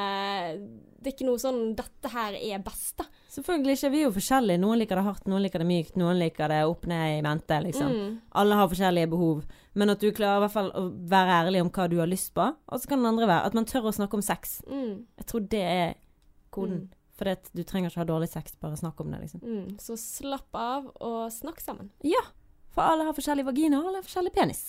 [1.02, 3.06] Det er ikke noe sånn 'dette her er best', da.
[3.30, 3.92] Selvfølgelig ikke.
[3.92, 4.62] Vi er jo forskjellige.
[4.62, 7.58] Noen liker det hardt, noen liker det mykt, noen liker det opp ned i mente,
[7.66, 7.92] liksom.
[7.92, 8.22] Mm.
[8.32, 9.44] Alle har forskjellige behov.
[9.76, 12.32] Men at du klarer i hvert fall å være ærlig om hva du har lyst
[12.36, 12.46] på.
[12.48, 14.62] Og så kan den andre være at man tør å snakke om sex.
[14.72, 15.04] Mm.
[15.20, 15.98] Jeg tror det er
[16.56, 16.86] koden.
[16.86, 17.02] Mm.
[17.16, 19.44] For du trenger ikke ha dårlig sex, bare snakk om det, liksom.
[19.44, 19.76] Mm.
[19.80, 21.92] Så slapp av og snakk sammen.
[22.04, 22.24] Ja.
[22.76, 24.66] For alle har forskjellig vagina, og alle har forskjellig penis.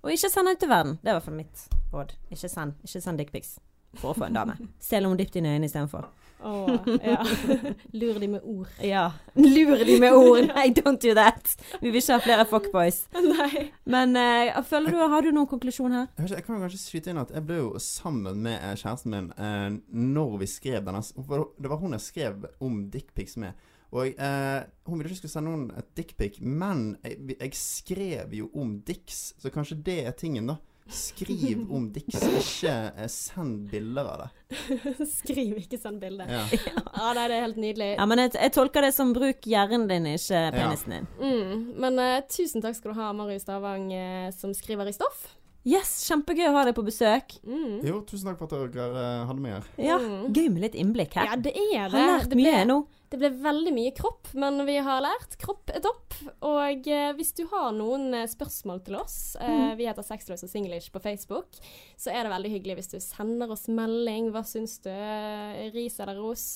[0.00, 0.98] Og ikke send ut til verden.
[1.00, 2.14] Det er i hvert fall mitt råd.
[2.30, 3.56] Ikke send, ikke send dickpics
[3.98, 4.54] for å få en dame.
[4.90, 6.06] Selv om dypt inn i øynene istedenfor.
[6.42, 6.70] Åh,
[7.04, 7.24] ja.
[8.00, 8.68] Lur de med ord.
[8.84, 9.12] Ja.
[9.34, 10.50] Lur de med ord.
[10.54, 11.54] Nei, don't do that.
[11.80, 13.02] Vi vil ikke ha flere fuckboys.
[13.14, 13.66] Nei.
[13.84, 16.06] Men uh, føler du, har du noen konklusjon her?
[16.16, 18.76] Jeg, ikke, jeg kan jo kanskje skyte inn at jeg ble jo sammen med eh,
[18.78, 23.68] kjæresten min uh, når vi skrev denne Det var hun jeg skrev om dickpics med.
[23.90, 28.50] Og eh, Hun ville ikke skulle sende noen et dickpic, men jeg, jeg skrev jo
[28.54, 30.60] om dicks, så kanskje det er tingen, da.
[30.90, 34.56] Skriv om Dix, ikke eh, send bilder av det.
[35.20, 36.30] Skriv ikke send bilder.
[36.30, 36.44] Ja.
[37.00, 37.90] Ja, nei, det er helt nydelig.
[37.94, 41.06] Ja, men jeg, jeg tolker det som bruk hjernen din, ikke penisen din.
[41.20, 45.28] Mm, men uh, tusen takk skal du ha, Marius Stavang, uh, som skriver i stoff.
[45.68, 47.34] Yes, kjempegøy å ha deg på besøk.
[47.44, 47.82] Mm.
[47.84, 49.68] Jo, tusen takk for at dere eh, hadde med her.
[49.76, 50.32] Ja, Mm.
[50.32, 51.28] Gøy med litt innblikk her.
[51.28, 51.92] Ja, det er det.
[51.92, 52.76] har lært det ble, mye nå.
[53.12, 56.16] Det ble veldig mye kropp, men vi har lært kropp er topp.
[56.48, 59.76] Og eh, hvis du har noen eh, spørsmål til oss, eh, mm.
[59.76, 61.60] vi heter Sexløs og Singlish på Facebook,
[62.00, 64.30] så er det veldig hyggelig hvis du sender oss melding.
[64.32, 64.88] Hva syns du?
[64.94, 66.48] Eh, Ris eller ros?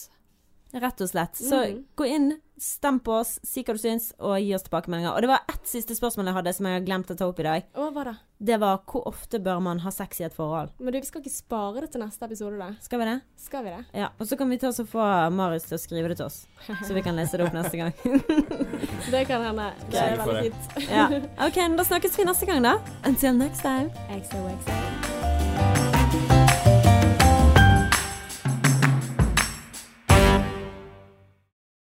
[0.75, 1.37] Rett og slett.
[1.37, 1.83] Så mm.
[1.95, 5.13] gå inn, stem på oss, si hva du syns, og gi oss tilbakemeldinger.
[5.15, 7.39] Og det var ett siste spørsmål jeg hadde som jeg har glemt å ta opp
[7.39, 7.69] i dag.
[7.79, 10.75] Hva var Det Det var hvor ofte bør man ha sex i et forhold?
[10.79, 12.73] Men du, vi skal ikke spare det til neste episode, da.
[12.83, 13.21] Skal vi det?
[13.37, 13.85] Skal vi det?
[13.95, 14.11] Ja.
[14.19, 16.43] Og så kan vi ta oss og få Marius til å skrive det til oss,
[16.67, 17.95] så vi kan lese det opp neste gang.
[19.05, 19.67] Det kan hende.
[19.93, 20.89] Det er veldig fint.
[20.89, 21.07] ja.
[21.47, 22.79] OK, da snakkes vi neste gang, da.
[23.05, 23.93] Until next time.
[24.09, 25.04] XOXO.